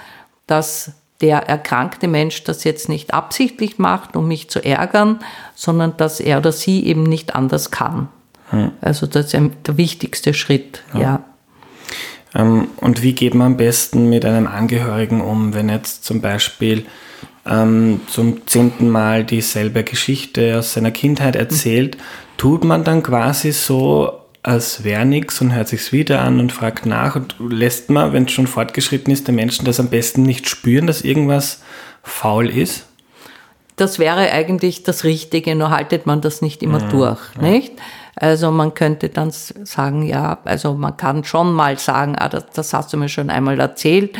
dass 0.47 0.93
der 1.20 1.48
erkrankte 1.48 2.09
Mensch 2.09 2.44
das 2.44 2.64
jetzt 2.64 2.88
nicht 2.88 3.14
absichtlich 3.14 3.79
macht, 3.79 4.16
um 4.16 4.29
mich 4.29 4.50
zu 4.50 4.64
ärgern, 4.64 5.20
sondern 5.55 5.96
dass 5.96 6.20
er 6.20 6.38
oder 6.38 6.53
sie 6.53 6.85
eben 6.85 7.05
nicht 7.05 7.35
anders 7.35 7.70
kann. 7.70 8.09
Mhm. 8.50 8.72
Also 8.81 9.07
das 9.07 9.33
ist 9.33 9.50
der 9.66 9.77
wichtigste 9.77 10.35
Schritt, 10.35 10.83
ja. 10.92 11.00
ja. 11.00 11.24
Ähm, 12.35 12.68
und 12.79 13.03
wie 13.03 13.12
geht 13.12 13.35
man 13.35 13.53
am 13.53 13.57
besten 13.57 14.09
mit 14.09 14.24
einem 14.24 14.46
Angehörigen 14.46 15.20
um, 15.20 15.55
wenn 15.55 15.68
jetzt 15.68 16.05
zum 16.05 16.20
Beispiel 16.20 16.85
ähm, 17.46 18.00
zum 18.09 18.46
zehnten 18.46 18.88
Mal 18.90 19.24
dieselbe 19.24 19.85
Geschichte 19.85 20.59
aus 20.59 20.72
seiner 20.72 20.90
Kindheit 20.90 21.37
erzählt, 21.37 21.96
tut 22.37 22.64
man 22.64 22.85
dann 22.85 23.03
quasi 23.03 23.53
so, 23.53 24.23
als 24.44 24.85
wäre 24.85 25.07
nichts 25.07 25.40
und 25.40 25.54
hört 25.54 25.68
sich's 25.68 25.90
wieder 25.90 26.20
an 26.20 26.38
und 26.38 26.52
fragt 26.52 26.85
nach 26.85 27.16
und 27.16 27.35
lässt 27.40 27.88
man, 27.88 28.12
wenn 28.12 28.26
es 28.26 28.33
schon 28.33 28.46
fortgeschritten 28.46 29.12
ist, 29.12 29.26
den 29.26 29.35
Menschen 29.35 29.64
das 29.64 29.80
am 29.80 29.88
besten 29.88 30.22
nicht 30.22 30.48
spüren, 30.48 30.87
dass 30.87 31.00
irgendwas 31.00 31.62
faul 32.02 32.50
ist? 32.50 32.87
Das 33.76 33.98
wäre 33.98 34.30
eigentlich 34.30 34.83
das 34.83 35.02
Richtige, 35.02 35.57
nur 35.57 35.70
haltet 35.70 36.07
man 36.07 36.20
das 36.20 36.42
nicht 36.42 36.62
immer 36.62 36.80
ja, 36.80 36.88
durch, 36.88 37.20
ja. 37.37 37.42
nicht? 37.42 37.72
Also 38.16 38.50
man 38.50 38.74
könnte 38.74 39.09
dann 39.09 39.30
sagen, 39.33 40.02
ja, 40.02 40.38
also 40.44 40.74
man 40.74 40.96
kann 40.96 41.24
schon 41.24 41.52
mal 41.52 41.78
sagen, 41.78 42.14
ah, 42.16 42.28
das, 42.28 42.44
das 42.54 42.74
hast 42.74 42.92
du 42.92 42.98
mir 42.98 43.09
schon 43.09 43.30
einmal 43.30 43.59
erzählt, 43.59 44.18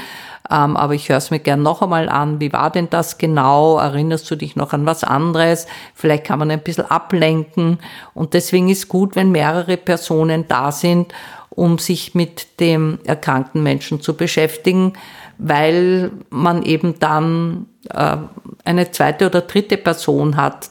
ähm, 0.51 0.77
aber 0.77 0.95
ich 0.95 1.09
höre 1.09 1.17
es 1.17 1.31
mir 1.31 1.39
gern 1.39 1.63
noch 1.63 1.81
einmal 1.81 2.09
an. 2.09 2.41
Wie 2.41 2.53
war 2.53 2.71
denn 2.71 2.91
das 2.91 3.17
genau? 3.17 3.79
Erinnerst 3.79 4.31
du 4.31 4.37
dich 4.37 4.57
noch 4.57 4.73
an 4.73 4.85
was 4.85 5.03
anderes? 5.03 5.67
Vielleicht 5.95 6.25
kann 6.25 6.39
man 6.39 6.51
ein 6.51 6.61
bisschen 6.61 6.91
ablenken. 6.91 7.79
Und 8.13 8.35
deswegen 8.35 8.69
ist 8.69 8.89
gut, 8.89 9.17
wenn 9.17 9.33
mehrere 9.33 9.79
Personen 9.79 10.47
da 10.47 10.71
sind, 10.71 11.15
um 11.49 11.79
sich 11.79 12.15
mit 12.15 12.61
dem 12.61 12.99
erkrankten 13.05 13.63
Menschen 13.63 14.03
zu 14.03 14.15
beschäftigen, 14.15 14.95
weil 15.39 16.11
man 16.29 16.63
eben 16.63 16.99
dann 16.99 17.67
äh, 17.89 18.17
eine 18.65 18.91
zweite 18.91 19.27
oder 19.27 19.41
dritte 19.43 19.79
Person 19.79 20.37
hat, 20.37 20.69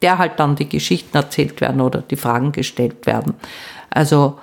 der 0.00 0.18
halt 0.18 0.40
dann 0.40 0.56
die 0.56 0.68
Geschichten 0.68 1.16
erzählt 1.16 1.60
werden 1.60 1.80
oder 1.80 2.00
die 2.00 2.16
Fragen 2.16 2.50
gestellt 2.50 3.06
werden. 3.06 3.34
Also 3.88 4.38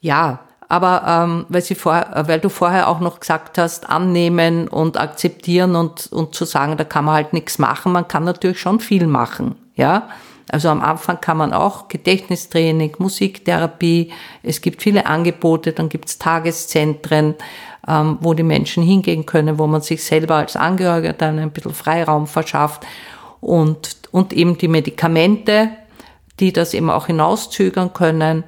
ja, 0.00 0.40
aber 0.70 1.02
ähm, 1.04 1.46
weil, 1.48 1.62
sie 1.62 1.74
vor, 1.74 2.06
weil 2.14 2.38
du 2.38 2.48
vorher 2.48 2.88
auch 2.88 3.00
noch 3.00 3.18
gesagt 3.18 3.58
hast, 3.58 3.90
annehmen 3.90 4.68
und 4.68 4.98
akzeptieren 4.98 5.74
und, 5.74 6.06
und 6.12 6.36
zu 6.36 6.44
sagen, 6.44 6.76
da 6.76 6.84
kann 6.84 7.04
man 7.04 7.16
halt 7.16 7.32
nichts 7.32 7.58
machen. 7.58 7.90
Man 7.90 8.06
kann 8.06 8.22
natürlich 8.22 8.60
schon 8.60 8.78
viel 8.78 9.08
machen, 9.08 9.56
ja. 9.74 10.08
Also 10.48 10.68
am 10.68 10.80
Anfang 10.80 11.20
kann 11.20 11.36
man 11.36 11.52
auch 11.52 11.88
Gedächtnistraining, 11.88 12.94
Musiktherapie, 12.98 14.12
es 14.44 14.60
gibt 14.60 14.82
viele 14.82 15.06
Angebote, 15.06 15.72
dann 15.72 15.88
gibt's 15.88 16.18
Tageszentren, 16.18 17.34
ähm, 17.88 18.18
wo 18.20 18.34
die 18.34 18.44
Menschen 18.44 18.84
hingehen 18.84 19.26
können, 19.26 19.58
wo 19.58 19.66
man 19.66 19.80
sich 19.80 20.04
selber 20.04 20.36
als 20.36 20.54
Angehöriger 20.54 21.14
dann 21.14 21.40
ein 21.40 21.50
bisschen 21.50 21.74
Freiraum 21.74 22.28
verschafft 22.28 22.86
und, 23.40 23.96
und 24.12 24.32
eben 24.32 24.56
die 24.56 24.68
Medikamente, 24.68 25.70
die 26.38 26.52
das 26.52 26.74
eben 26.74 26.90
auch 26.90 27.06
hinauszögern 27.06 27.92
können. 27.92 28.44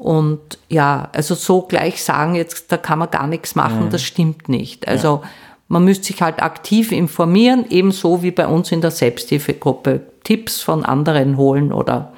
Und 0.00 0.56
ja, 0.70 1.10
also 1.12 1.34
so 1.34 1.60
gleich 1.60 2.02
sagen, 2.02 2.34
jetzt, 2.34 2.72
da 2.72 2.78
kann 2.78 2.98
man 2.98 3.10
gar 3.10 3.26
nichts 3.26 3.54
machen, 3.54 3.84
mhm. 3.84 3.90
das 3.90 4.02
stimmt 4.02 4.48
nicht. 4.48 4.88
Also 4.88 5.20
ja. 5.22 5.30
man 5.68 5.84
müsste 5.84 6.06
sich 6.06 6.22
halt 6.22 6.42
aktiv 6.42 6.90
informieren, 6.90 7.66
ebenso 7.68 8.22
wie 8.22 8.30
bei 8.30 8.46
uns 8.46 8.72
in 8.72 8.80
der 8.80 8.92
Selbsthilfegruppe. 8.92 10.00
Tipps 10.24 10.62
von 10.62 10.86
anderen 10.86 11.36
holen 11.36 11.70
oder 11.70 12.14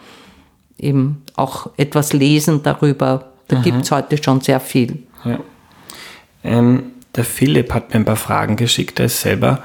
eben 0.79 1.25
auch 1.35 1.71
etwas 1.77 2.13
lesen 2.13 2.63
darüber. 2.63 3.33
Da 3.49 3.61
gibt 3.61 3.83
es 3.83 3.91
heute 3.91 4.23
schon 4.23 4.41
sehr 4.41 4.61
viel. 4.61 5.03
Ja. 5.25 5.41
Ähm, 6.45 6.85
der 7.17 7.25
Philipp 7.25 7.75
hat 7.75 7.91
mir 7.91 7.97
ein 7.97 8.05
paar 8.05 8.15
Fragen 8.15 8.55
geschickt. 8.55 9.01
Er 9.01 9.07
ist 9.07 9.21
selber 9.21 9.61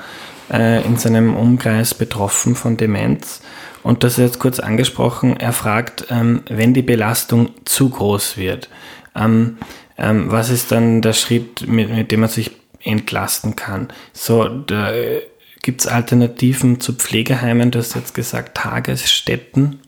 äh, 0.51 0.83
in 0.85 0.97
seinem 0.97 1.35
Umkreis 1.35 1.93
betroffen 1.93 2.55
von 2.55 2.77
Demenz. 2.77 3.41
Und 3.83 4.03
das 4.03 4.13
ist 4.13 4.19
jetzt 4.19 4.39
kurz 4.39 4.59
angesprochen. 4.59 5.37
Er 5.39 5.53
fragt, 5.53 6.07
ähm, 6.09 6.43
wenn 6.49 6.73
die 6.73 6.81
Belastung 6.81 7.49
zu 7.65 7.89
groß 7.89 8.37
wird, 8.37 8.69
ähm, 9.15 9.57
ähm, 9.97 10.31
was 10.31 10.49
ist 10.49 10.71
dann 10.71 11.01
der 11.01 11.13
Schritt, 11.13 11.67
mit, 11.67 11.89
mit 11.89 12.11
dem 12.11 12.21
man 12.21 12.29
sich 12.29 12.51
entlasten 12.83 13.55
kann? 13.55 13.87
So, 14.13 14.45
äh, 14.45 15.21
gibt 15.61 15.81
es 15.81 15.87
Alternativen 15.87 16.79
zu 16.79 16.93
Pflegeheimen, 16.93 17.71
du 17.71 17.79
hast 17.79 17.95
jetzt 17.95 18.13
gesagt, 18.13 18.57
Tagesstätten, 18.57 19.79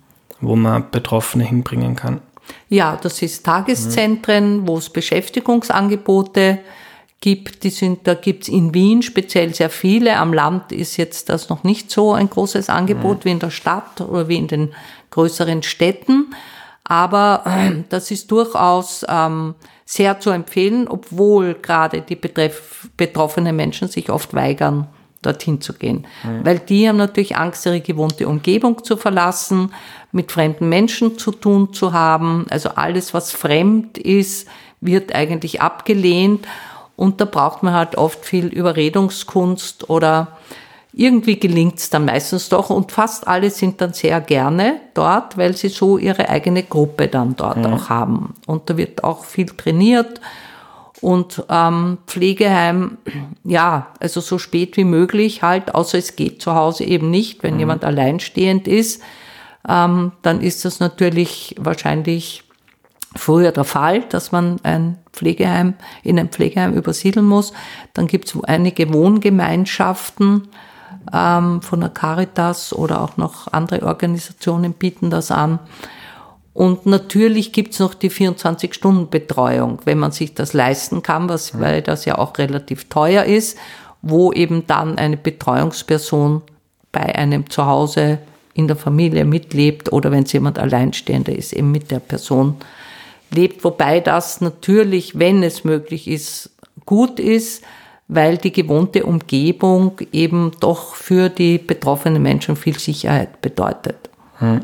wo 0.41 0.55
man 0.55 0.91
Betroffene 0.91 1.43
hinbringen 1.43 1.95
kann? 1.95 2.21
Ja, 2.69 2.97
das 3.01 3.21
ist 3.21 3.45
Tageszentren, 3.45 4.61
mhm. 4.61 4.67
wo 4.67 4.77
es 4.77 4.89
Beschäftigungsangebote 4.89 6.53
gibt 6.55 6.65
gibt. 7.21 7.63
Die 7.63 7.69
sind, 7.69 8.07
da 8.07 8.13
gibt's 8.13 8.47
in 8.47 8.73
Wien 8.73 9.01
speziell 9.01 9.53
sehr 9.53 9.69
viele. 9.69 10.17
Am 10.17 10.33
Land 10.33 10.71
ist 10.71 10.97
jetzt 10.97 11.29
das 11.29 11.49
noch 11.49 11.63
nicht 11.63 11.91
so 11.91 12.13
ein 12.13 12.29
großes 12.29 12.69
Angebot 12.69 13.19
mhm. 13.19 13.25
wie 13.25 13.31
in 13.31 13.39
der 13.39 13.51
Stadt 13.51 14.01
oder 14.01 14.27
wie 14.27 14.37
in 14.37 14.47
den 14.47 14.73
größeren 15.11 15.63
Städten. 15.63 16.33
Aber 16.83 17.43
äh, 17.45 17.83
das 17.89 18.09
ist 18.11 18.31
durchaus 18.31 19.05
ähm, 19.07 19.55
sehr 19.85 20.19
zu 20.19 20.29
empfehlen, 20.29 20.87
obwohl 20.87 21.55
gerade 21.55 22.01
die 22.01 22.15
betreff, 22.15 22.89
betroffenen 22.95 23.55
Menschen 23.55 23.87
sich 23.87 24.09
oft 24.09 24.33
weigern, 24.33 24.87
dorthin 25.21 25.61
zu 25.61 25.73
gehen. 25.73 26.07
Mhm. 26.23 26.45
Weil 26.45 26.59
die 26.59 26.87
haben 26.87 26.97
natürlich 26.97 27.35
Angst, 27.35 27.65
ihre 27.65 27.81
gewohnte 27.81 28.27
Umgebung 28.27 28.83
zu 28.83 28.97
verlassen, 28.97 29.73
mit 30.11 30.31
fremden 30.31 30.69
Menschen 30.69 31.17
zu 31.17 31.31
tun 31.31 31.73
zu 31.73 31.91
haben. 31.91 32.45
Also 32.49 32.69
alles, 32.69 33.13
was 33.13 33.31
fremd 33.31 33.97
ist, 33.97 34.47
wird 34.81 35.13
eigentlich 35.13 35.61
abgelehnt. 35.61 36.47
Und 36.99 37.21
da 37.21 37.25
braucht 37.25 37.63
man 37.63 37.73
halt 37.73 37.95
oft 37.95 38.25
viel 38.25 38.47
Überredungskunst 38.47 39.89
oder 39.89 40.37
irgendwie 40.91 41.39
gelingt 41.39 41.77
es 41.77 41.89
dann 41.89 42.03
meistens 42.03 42.49
doch 42.49 42.69
und 42.69 42.91
fast 42.91 43.25
alle 43.25 43.51
sind 43.51 43.79
dann 43.79 43.93
sehr 43.93 44.19
gerne 44.19 44.81
dort, 44.95 45.37
weil 45.37 45.55
sie 45.55 45.69
so 45.69 45.97
ihre 45.97 46.27
eigene 46.27 46.61
Gruppe 46.61 47.07
dann 47.07 47.37
dort 47.37 47.59
mhm. 47.59 47.67
auch 47.67 47.87
haben. 47.87 48.33
Und 48.47 48.69
da 48.69 48.75
wird 48.75 49.05
auch 49.05 49.23
viel 49.23 49.45
trainiert 49.45 50.19
und 50.99 51.41
ähm, 51.47 51.99
Pflegeheim, 52.05 52.97
ja, 53.45 53.87
also 54.01 54.19
so 54.19 54.37
spät 54.37 54.75
wie 54.75 54.83
möglich 54.83 55.41
halt, 55.41 55.73
außer 55.73 55.97
es 55.97 56.17
geht 56.17 56.41
zu 56.41 56.53
Hause 56.53 56.83
eben 56.83 57.09
nicht, 57.09 57.43
wenn 57.43 57.53
mhm. 57.53 57.59
jemand 57.61 57.85
alleinstehend 57.85 58.67
ist, 58.67 59.01
ähm, 59.69 60.11
dann 60.21 60.41
ist 60.41 60.65
das 60.65 60.81
natürlich 60.81 61.55
wahrscheinlich 61.57 62.43
früher 63.15 63.51
der 63.51 63.63
Fall, 63.63 64.01
dass 64.01 64.31
man 64.31 64.59
ein 64.63 64.97
Pflegeheim 65.13 65.73
in 66.03 66.19
ein 66.19 66.29
Pflegeheim 66.29 66.73
übersiedeln 66.73 67.25
muss. 67.25 67.53
Dann 67.93 68.07
gibt 68.07 68.27
es 68.27 68.43
einige 68.43 68.93
Wohngemeinschaften 68.93 70.47
ähm, 71.13 71.61
von 71.61 71.79
der 71.79 71.89
Caritas 71.89 72.73
oder 72.73 73.01
auch 73.01 73.17
noch 73.17 73.51
andere 73.51 73.85
Organisationen 73.85 74.73
bieten 74.73 75.09
das 75.09 75.31
an. 75.31 75.59
Und 76.53 76.85
natürlich 76.85 77.53
gibt 77.53 77.73
es 77.73 77.79
noch 77.79 77.93
die 77.93 78.11
24-Stunden-Betreuung, 78.11 79.79
wenn 79.85 79.97
man 79.97 80.11
sich 80.11 80.33
das 80.33 80.53
leisten 80.53 81.01
kann, 81.01 81.29
was, 81.29 81.59
weil 81.59 81.81
das 81.81 82.05
ja 82.05 82.17
auch 82.17 82.37
relativ 82.37 82.89
teuer 82.89 83.23
ist, 83.23 83.57
wo 84.01 84.33
eben 84.33 84.67
dann 84.67 84.97
eine 84.97 85.17
Betreuungsperson 85.17 86.41
bei 86.91 87.15
einem 87.15 87.49
zu 87.49 87.65
Hause 87.65 88.19
in 88.53 88.67
der 88.67 88.75
Familie 88.75 89.25
mitlebt 89.25 89.93
oder 89.93 90.11
wenn 90.11 90.23
es 90.23 90.33
jemand 90.33 90.59
Alleinstehender 90.59 91.33
ist, 91.33 91.53
eben 91.53 91.71
mit 91.71 91.91
der 91.91 91.99
Person 91.99 92.57
lebt, 93.31 93.63
wobei 93.63 93.99
das 93.99 94.41
natürlich, 94.41 95.17
wenn 95.17 95.43
es 95.43 95.63
möglich 95.63 96.07
ist, 96.07 96.51
gut 96.85 97.19
ist, 97.19 97.63
weil 98.07 98.37
die 98.37 98.51
gewohnte 98.51 99.05
Umgebung 99.05 99.99
eben 100.11 100.51
doch 100.59 100.95
für 100.95 101.29
die 101.29 101.59
betroffenen 101.59 102.21
Menschen 102.21 102.55
viel 102.55 102.79
Sicherheit 102.79 103.41
bedeutet. 103.41 104.09
Hm. 104.39 104.61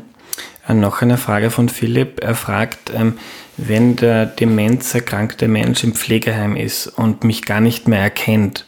Noch 0.68 1.00
eine 1.00 1.16
Frage 1.16 1.50
von 1.50 1.68
Philipp. 1.68 2.20
Er 2.24 2.34
fragt, 2.34 2.90
ähm, 2.92 3.18
wenn 3.56 3.94
der 3.94 4.26
demenzerkrankte 4.26 5.46
Mensch 5.46 5.84
im 5.84 5.94
Pflegeheim 5.94 6.56
ist 6.56 6.88
und 6.88 7.22
mich 7.22 7.42
gar 7.42 7.60
nicht 7.60 7.86
mehr 7.86 8.00
erkennt, 8.00 8.66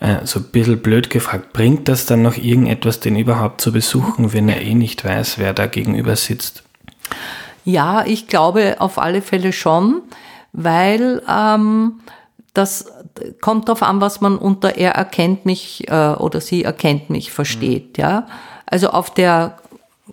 äh, 0.00 0.24
so 0.24 0.40
ein 0.40 0.46
bisschen 0.46 0.80
blöd 0.80 1.10
gefragt, 1.10 1.52
bringt 1.52 1.88
das 1.88 2.06
dann 2.06 2.22
noch 2.22 2.36
irgendetwas, 2.36 3.00
den 3.00 3.16
überhaupt 3.16 3.60
zu 3.60 3.70
besuchen, 3.70 4.32
wenn 4.32 4.48
er 4.48 4.62
eh 4.62 4.74
nicht 4.74 5.04
weiß, 5.04 5.38
wer 5.38 5.52
da 5.52 5.66
gegenüber 5.66 6.16
sitzt? 6.16 6.62
Ja, 7.66 8.04
ich 8.06 8.28
glaube 8.28 8.76
auf 8.78 8.96
alle 8.96 9.20
Fälle 9.20 9.52
schon, 9.52 10.02
weil 10.52 11.20
ähm, 11.28 12.00
das 12.54 12.86
kommt 13.40 13.68
darauf 13.68 13.82
an, 13.82 14.00
was 14.00 14.20
man 14.20 14.38
unter 14.38 14.76
er 14.76 14.92
erkennt 14.92 15.46
mich 15.46 15.88
äh, 15.88 16.12
oder 16.12 16.40
sie 16.40 16.62
erkennt 16.62 17.10
mich 17.10 17.32
versteht. 17.32 17.98
Mhm. 17.98 18.02
Ja, 18.02 18.26
also 18.66 18.90
auf 18.90 19.12
der 19.12 19.56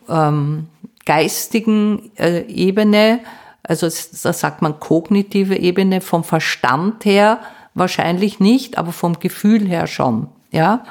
ähm, 0.09 0.67
geistigen 1.05 2.11
äh, 2.17 2.41
Ebene, 2.47 3.19
also 3.61 3.87
da 3.87 4.33
sagt 4.33 4.63
man 4.63 4.79
kognitive 4.79 5.55
Ebene, 5.55 6.01
vom 6.01 6.23
Verstand 6.23 7.05
her 7.05 7.39
wahrscheinlich 7.75 8.39
nicht, 8.39 8.79
aber 8.79 8.93
vom 8.93 9.19
Gefühl 9.19 9.67
her 9.67 9.85
schon. 9.85 10.27
Ja, 10.51 10.83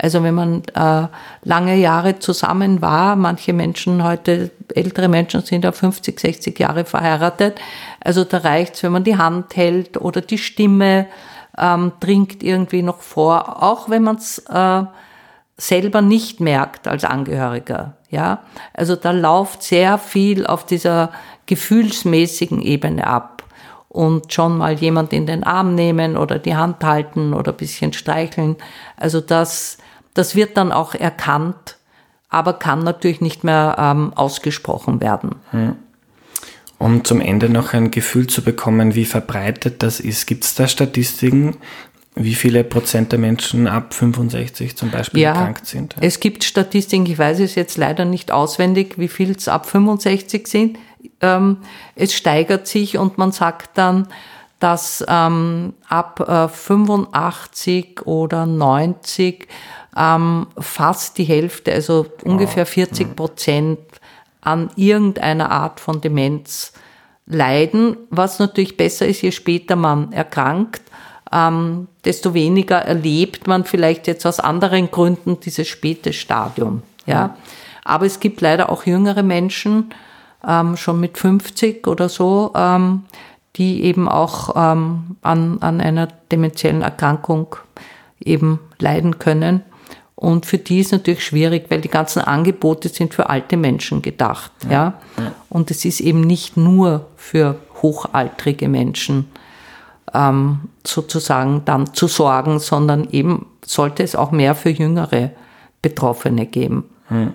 also 0.00 0.22
wenn 0.22 0.34
man 0.34 0.62
äh, 0.74 1.08
lange 1.42 1.76
Jahre 1.76 2.18
zusammen 2.20 2.80
war, 2.80 3.16
manche 3.16 3.52
Menschen 3.52 4.04
heute, 4.04 4.50
ältere 4.74 5.08
Menschen 5.08 5.42
sind 5.42 5.64
ja 5.64 5.72
50, 5.72 6.18
60 6.18 6.58
Jahre 6.58 6.84
verheiratet, 6.84 7.60
also 8.00 8.24
da 8.24 8.38
reicht's, 8.38 8.82
wenn 8.82 8.92
man 8.92 9.04
die 9.04 9.16
Hand 9.16 9.56
hält 9.56 10.00
oder 10.00 10.20
die 10.20 10.38
Stimme 10.38 11.06
ähm, 11.58 11.92
dringt 11.98 12.42
irgendwie 12.42 12.82
noch 12.82 13.00
vor, 13.00 13.62
auch 13.62 13.90
wenn 13.90 14.04
man 14.04 14.16
es 14.16 14.38
äh, 14.48 14.82
selber 15.56 16.00
nicht 16.00 16.40
merkt 16.40 16.86
als 16.86 17.04
Angehöriger. 17.04 17.94
Ja, 18.10 18.44
also 18.72 18.96
da 18.96 19.10
läuft 19.10 19.62
sehr 19.62 19.98
viel 19.98 20.46
auf 20.46 20.64
dieser 20.64 21.10
gefühlsmäßigen 21.46 22.62
Ebene 22.62 23.06
ab 23.06 23.42
und 23.88 24.32
schon 24.32 24.56
mal 24.58 24.74
jemand 24.74 25.12
in 25.12 25.26
den 25.26 25.44
Arm 25.44 25.74
nehmen 25.74 26.16
oder 26.16 26.38
die 26.38 26.54
Hand 26.54 26.84
halten 26.84 27.34
oder 27.34 27.52
bisschen 27.52 27.92
streicheln. 27.92 28.56
Also 28.96 29.20
das, 29.20 29.78
das 30.18 30.34
wird 30.34 30.56
dann 30.56 30.72
auch 30.72 30.94
erkannt, 30.94 31.76
aber 32.28 32.54
kann 32.54 32.82
natürlich 32.82 33.20
nicht 33.20 33.44
mehr 33.44 33.76
ähm, 33.78 34.12
ausgesprochen 34.14 35.00
werden. 35.00 35.36
Hm. 35.52 35.76
Um 36.78 37.04
zum 37.04 37.20
Ende 37.20 37.48
noch 37.48 37.72
ein 37.72 37.90
Gefühl 37.90 38.26
zu 38.26 38.42
bekommen, 38.42 38.94
wie 38.94 39.04
verbreitet 39.04 39.82
das 39.82 40.00
ist, 40.00 40.26
gibt 40.26 40.44
es 40.44 40.54
da 40.54 40.68
Statistiken, 40.68 41.56
wie 42.14 42.34
viele 42.34 42.64
Prozent 42.64 43.12
der 43.12 43.20
Menschen 43.20 43.68
ab 43.68 43.94
65 43.94 44.76
zum 44.76 44.90
Beispiel 44.90 45.20
ja, 45.20 45.30
erkrankt 45.30 45.66
sind? 45.66 45.94
Es 46.00 46.18
gibt 46.18 46.42
Statistiken, 46.42 47.06
ich 47.06 47.18
weiß 47.18 47.38
es 47.38 47.54
jetzt 47.54 47.76
leider 47.76 48.04
nicht 48.04 48.32
auswendig, 48.32 48.98
wie 48.98 49.08
viel 49.08 49.30
es 49.30 49.46
ab 49.46 49.66
65 49.66 50.48
sind. 50.48 50.78
Ähm, 51.20 51.58
es 51.94 52.12
steigert 52.12 52.66
sich 52.66 52.98
und 52.98 53.18
man 53.18 53.30
sagt 53.30 53.78
dann, 53.78 54.08
dass 54.58 55.04
ähm, 55.08 55.74
ab 55.88 56.20
äh, 56.28 56.48
85 56.48 58.06
oder 58.06 58.46
90 58.46 59.46
ähm, 59.98 60.46
fast 60.58 61.18
die 61.18 61.24
Hälfte, 61.24 61.72
also 61.72 62.06
ungefähr 62.24 62.66
40 62.66 63.16
Prozent 63.16 63.78
an 64.40 64.70
irgendeiner 64.76 65.50
Art 65.50 65.80
von 65.80 66.00
Demenz 66.00 66.72
leiden, 67.26 67.96
was 68.10 68.38
natürlich 68.38 68.76
besser 68.76 69.06
ist, 69.06 69.22
je 69.22 69.32
später 69.32 69.76
man 69.76 70.12
erkrankt, 70.12 70.82
ähm, 71.32 71.88
desto 72.04 72.32
weniger 72.32 72.78
erlebt 72.78 73.46
man 73.46 73.64
vielleicht 73.64 74.06
jetzt 74.06 74.24
aus 74.24 74.40
anderen 74.40 74.90
Gründen 74.90 75.40
dieses 75.40 75.68
späte 75.68 76.12
Stadium. 76.12 76.82
Ja. 77.04 77.36
Aber 77.84 78.06
es 78.06 78.20
gibt 78.20 78.40
leider 78.40 78.70
auch 78.70 78.86
jüngere 78.86 79.22
Menschen, 79.22 79.92
ähm, 80.46 80.76
schon 80.76 81.00
mit 81.00 81.18
50 81.18 81.86
oder 81.86 82.08
so, 82.08 82.52
ähm, 82.54 83.04
die 83.56 83.82
eben 83.82 84.08
auch 84.08 84.54
ähm, 84.56 85.16
an, 85.22 85.58
an 85.60 85.80
einer 85.80 86.06
dementiellen 86.30 86.82
Erkrankung 86.82 87.56
eben 88.20 88.60
leiden 88.78 89.18
können. 89.18 89.62
Und 90.18 90.46
für 90.46 90.58
die 90.58 90.80
ist 90.80 90.90
natürlich 90.90 91.24
schwierig, 91.24 91.66
weil 91.68 91.80
die 91.80 91.88
ganzen 91.88 92.20
Angebote 92.20 92.88
sind 92.88 93.14
für 93.14 93.30
alte 93.30 93.56
Menschen 93.56 94.02
gedacht. 94.02 94.50
Ja. 94.68 94.94
ja? 95.16 95.32
Und 95.48 95.70
es 95.70 95.84
ist 95.84 96.00
eben 96.00 96.22
nicht 96.22 96.56
nur 96.56 97.06
für 97.16 97.54
hochaltrige 97.82 98.68
Menschen 98.68 99.26
ähm, 100.12 100.70
sozusagen 100.84 101.62
dann 101.66 101.94
zu 101.94 102.08
sorgen, 102.08 102.58
sondern 102.58 103.08
eben 103.12 103.46
sollte 103.64 104.02
es 104.02 104.16
auch 104.16 104.32
mehr 104.32 104.56
für 104.56 104.70
jüngere 104.70 105.30
Betroffene 105.82 106.46
geben. 106.46 106.82
Hm. 107.06 107.34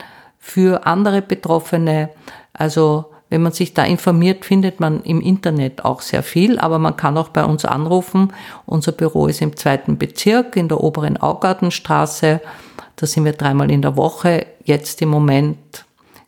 für 0.48 0.86
andere 0.86 1.24
Betroffene. 1.24 2.12
Also 2.54 3.06
wenn 3.32 3.42
man 3.42 3.52
sich 3.52 3.74
da 3.74 3.84
informiert, 3.84 4.46
findet 4.46 4.80
man 4.80 5.02
im 5.02 5.20
Internet 5.20 5.84
auch 5.84 6.02
sehr 6.02 6.22
viel, 6.22 6.60
aber 6.60 6.78
man 6.78 6.96
kann 6.96 7.18
auch 7.18 7.30
bei 7.30 7.44
uns 7.44 7.66
anrufen. 7.66 8.32
Unser 8.68 8.92
Büro 8.92 9.26
ist 9.26 9.42
im 9.42 9.58
zweiten 9.58 9.98
Bezirk 9.98 10.56
in 10.56 10.68
der 10.70 10.82
oberen 10.82 11.18
Augartenstraße. 11.18 12.42
Da 12.96 13.08
sind 13.08 13.26
wir 13.26 13.34
dreimal 13.34 13.72
in 13.72 13.82
der 13.82 13.98
Woche. 13.98 14.46
Jetzt 14.64 15.02
im 15.02 15.10
Moment 15.10 15.58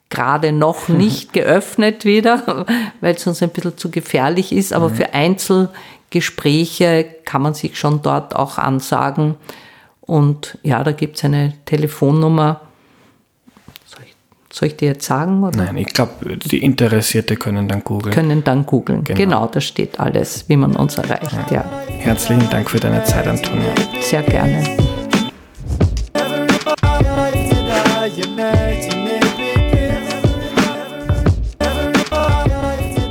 gerade 0.10 0.51
noch 0.51 0.88
nicht 0.88 1.32
geöffnet 1.32 2.03
wieder, 2.03 2.65
weil 3.01 3.13
es 3.13 3.27
uns 3.27 3.43
ein 3.43 3.51
bisschen 3.51 3.77
zu 3.77 3.91
gefährlich 3.91 4.51
ist. 4.51 4.73
Aber 4.73 4.89
für 4.89 5.13
Einzelgespräche 5.13 7.06
kann 7.23 7.43
man 7.43 7.53
sich 7.53 7.77
schon 7.77 8.01
dort 8.01 8.36
auch 8.36 8.58
ansagen. 8.58 9.36
Und 10.01 10.58
ja, 10.63 10.84
da 10.84 10.91
gibt 10.91 11.17
es 11.17 11.23
eine 11.23 11.53
Telefonnummer 11.65 12.62
soll 14.51 14.69
ich 14.69 14.77
dir 14.77 14.89
jetzt 14.89 15.05
sagen? 15.05 15.43
Oder? 15.43 15.65
Nein, 15.65 15.77
ich 15.77 15.88
glaube, 15.88 16.38
die 16.38 16.63
Interessierte 16.63 17.36
können 17.36 17.67
dann 17.67 17.83
googeln. 17.83 18.13
Können 18.13 18.43
dann 18.43 18.65
googeln. 18.65 19.03
Genau. 19.03 19.17
genau, 19.17 19.47
da 19.47 19.62
steht 19.62 19.99
alles, 19.99 20.45
wie 20.47 20.57
man 20.57 20.75
uns 20.75 20.97
erreicht. 20.97 21.33
Ja. 21.51 21.55
ja. 21.55 21.65
Herzlichen 21.88 22.49
Dank 22.49 22.69
für 22.69 22.79
deine 22.79 23.03
Zeit, 23.03 23.27
Antonia. 23.27 23.73
Sehr 24.01 24.23
gerne. 24.23 24.63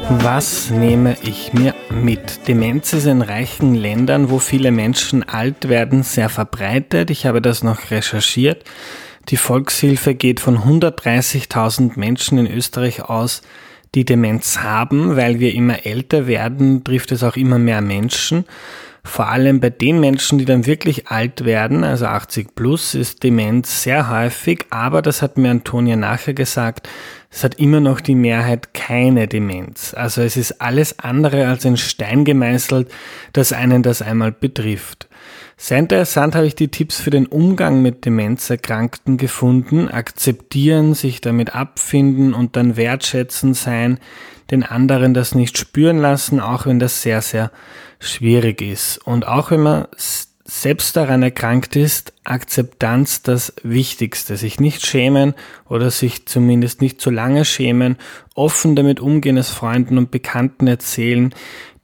Was 0.09 0.71
nehme 0.71 1.17
ich 1.23 1.53
mir 1.53 1.75
mit? 1.91 2.49
Demenz 2.49 2.93
ist 2.93 3.07
in 3.07 3.23
reichen 3.23 3.75
Ländern, 3.75 4.29
wo 4.31 4.39
viele 4.39 4.73
Menschen 4.73 5.23
alt 5.23 5.69
werden, 5.69 6.03
sehr 6.03 6.29
verbreitet. 6.29 7.11
Ich 7.11 7.27
habe 7.27 7.41
das 7.41 7.63
noch 7.63 7.91
recherchiert. 7.93 8.65
Die 9.29 9.37
Volkshilfe 9.37 10.15
geht 10.15 10.39
von 10.39 10.59
130.000 10.59 11.99
Menschen 11.99 12.39
in 12.39 12.47
Österreich 12.47 13.03
aus, 13.03 13.43
die 13.97 14.05
Demenz 14.05 14.59
haben. 14.59 15.17
Weil 15.17 15.41
wir 15.41 15.53
immer 15.53 15.85
älter 15.85 16.29
werden, 16.29 16.85
trifft 16.85 17.11
es 17.11 17.25
auch 17.25 17.37
immer 17.37 17.59
mehr 17.59 17.81
Menschen. 17.81 18.45
Vor 19.03 19.29
allem 19.29 19.61
bei 19.61 19.71
den 19.71 20.01
Menschen, 20.01 20.39
die 20.39 20.45
dann 20.45 20.67
wirklich 20.67 21.09
alt 21.09 21.45
werden, 21.45 21.85
also 21.85 22.07
80 22.07 22.55
plus, 22.57 22.95
ist 22.95 23.23
Demenz 23.23 23.85
sehr 23.85 24.11
häufig, 24.11 24.67
aber 24.71 25.01
das 25.01 25.23
hat 25.23 25.39
mir 25.39 25.51
Antonia 25.51 25.95
nachher 25.95 26.35
gesagt, 26.35 26.89
es 27.31 27.45
hat 27.45 27.61
immer 27.61 27.79
noch 27.79 28.01
die 28.01 28.17
Mehrheit 28.17 28.75
keine 28.75 29.29
Demenz. 29.29 29.95
Also 29.95 30.23
es 30.23 30.37
ist 30.37 30.61
alles 30.61 30.99
andere 30.99 31.47
als 31.47 31.65
ein 31.65 31.77
Stein 31.77 32.25
gemeißelt, 32.25 32.91
dass 33.33 33.53
einen 33.53 33.85
das 33.85 34.03
einmal 34.03 34.33
betrifft. 34.33 35.07
Sehr 35.59 35.79
interessant 35.79 36.35
habe 36.35 36.47
ich 36.47 36.55
die 36.55 36.69
Tipps 36.69 37.01
für 37.01 37.11
den 37.11 37.27
Umgang 37.27 37.81
mit 37.81 38.05
Demenzerkrankten 38.05 39.17
gefunden. 39.17 39.89
Akzeptieren, 39.89 40.93
sich 40.93 41.23
damit 41.23 41.55
abfinden 41.55 42.35
und 42.35 42.57
dann 42.57 42.77
wertschätzen 42.77 43.55
sein, 43.55 43.99
den 44.51 44.63
anderen 44.63 45.15
das 45.15 45.35
nicht 45.35 45.57
spüren 45.57 45.99
lassen, 45.99 46.41
auch 46.41 46.67
wenn 46.67 46.79
das 46.79 47.01
sehr, 47.01 47.23
sehr 47.23 47.51
schwierig 48.01 48.61
ist. 48.61 48.99
Und 48.99 49.27
auch 49.27 49.51
wenn 49.51 49.63
man 49.63 49.87
selbst 50.45 50.95
daran 50.97 51.23
erkrankt 51.23 51.75
ist, 51.75 52.13
Akzeptanz 52.23 53.23
das 53.23 53.55
Wichtigste. 53.63 54.37
Sich 54.37 54.61
nicht 54.61 54.87
schämen 54.87 55.35
oder 55.69 55.91
sich 55.91 56.27
zumindest 56.27 56.81
nicht 56.83 57.01
zu 57.01 57.11
lange 57.11 57.45
schämen, 57.45 57.97
offen 58.35 58.77
damit 58.77 59.01
umgehen, 59.01 59.39
es 59.39 59.51
Freunden 59.51 59.99
und 59.99 60.11
Bekannten 60.11 60.67
erzählen, 60.67 61.35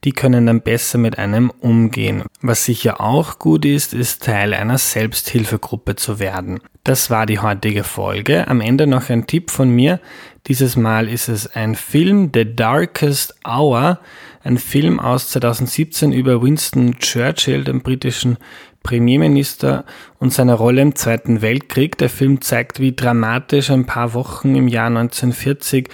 die 0.03 0.11
können 0.11 0.45
dann 0.45 0.61
besser 0.61 0.97
mit 0.97 1.17
einem 1.17 1.49
umgehen. 1.49 2.23
Was 2.41 2.65
sicher 2.65 2.99
auch 2.99 3.39
gut 3.39 3.65
ist, 3.65 3.93
ist 3.93 4.23
Teil 4.23 4.53
einer 4.53 4.77
Selbsthilfegruppe 4.77 5.95
zu 5.95 6.19
werden. 6.19 6.59
Das 6.83 7.09
war 7.09 7.25
die 7.25 7.39
heutige 7.39 7.83
Folge. 7.83 8.47
Am 8.47 8.59
Ende 8.59 8.87
noch 8.87 9.09
ein 9.09 9.25
Tipp 9.25 9.49
von 9.49 9.69
mir. 9.69 10.01
Dieses 10.47 10.75
Mal 10.75 11.07
ist 11.07 11.29
es 11.29 11.47
ein 11.47 11.75
Film, 11.75 12.31
The 12.33 12.55
Darkest 12.55 13.35
Hour, 13.47 13.99
ein 14.43 14.57
Film 14.57 14.99
aus 14.99 15.29
2017 15.29 16.11
über 16.11 16.41
Winston 16.41 16.99
Churchill, 16.99 17.63
den 17.63 17.81
britischen 17.81 18.37
Premierminister 18.83 19.85
und 20.19 20.33
seine 20.33 20.55
Rolle 20.55 20.81
im 20.81 20.95
Zweiten 20.95 21.41
Weltkrieg. 21.41 21.97
Der 21.97 22.09
Film 22.09 22.41
zeigt, 22.41 22.81
wie 22.81 22.93
dramatisch 22.93 23.71
ein 23.71 23.85
paar 23.85 24.13
Wochen 24.13 24.55
im 24.55 24.67
Jahr 24.67 24.87
1940 24.87 25.87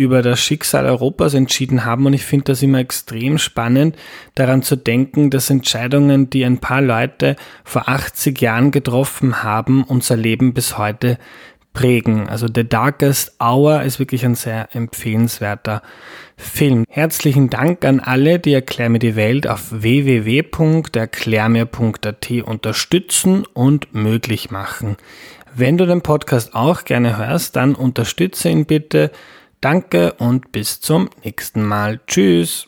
über 0.00 0.22
das 0.22 0.40
Schicksal 0.40 0.86
Europas 0.86 1.34
entschieden 1.34 1.84
haben. 1.84 2.06
Und 2.06 2.14
ich 2.14 2.24
finde 2.24 2.46
das 2.46 2.62
immer 2.62 2.78
extrem 2.78 3.36
spannend, 3.36 3.96
daran 4.34 4.62
zu 4.62 4.76
denken, 4.76 5.28
dass 5.28 5.50
Entscheidungen, 5.50 6.30
die 6.30 6.46
ein 6.46 6.56
paar 6.56 6.80
Leute 6.80 7.36
vor 7.64 7.86
80 7.86 8.40
Jahren 8.40 8.70
getroffen 8.70 9.42
haben, 9.42 9.84
unser 9.84 10.16
Leben 10.16 10.54
bis 10.54 10.78
heute 10.78 11.18
prägen. 11.74 12.30
Also 12.30 12.46
The 12.52 12.66
Darkest 12.66 13.36
Hour 13.40 13.82
ist 13.82 13.98
wirklich 13.98 14.24
ein 14.24 14.36
sehr 14.36 14.74
empfehlenswerter 14.74 15.82
Film. 16.38 16.86
Herzlichen 16.88 17.50
Dank 17.50 17.84
an 17.84 18.00
alle, 18.00 18.38
die 18.38 18.54
Erklär 18.54 18.88
mir 18.88 19.00
die 19.00 19.16
Welt 19.16 19.46
auf 19.46 19.66
www.erklärmir.at 19.70 22.30
unterstützen 22.44 23.44
und 23.52 23.94
möglich 23.94 24.50
machen. 24.50 24.96
Wenn 25.54 25.76
du 25.76 25.84
den 25.84 26.00
Podcast 26.00 26.54
auch 26.54 26.84
gerne 26.84 27.18
hörst, 27.18 27.56
dann 27.56 27.74
unterstütze 27.74 28.48
ihn 28.48 28.64
bitte 28.64 29.10
Danke 29.60 30.14
und 30.14 30.52
bis 30.52 30.80
zum 30.80 31.10
nächsten 31.22 31.62
Mal. 31.62 32.00
Tschüss. 32.06 32.66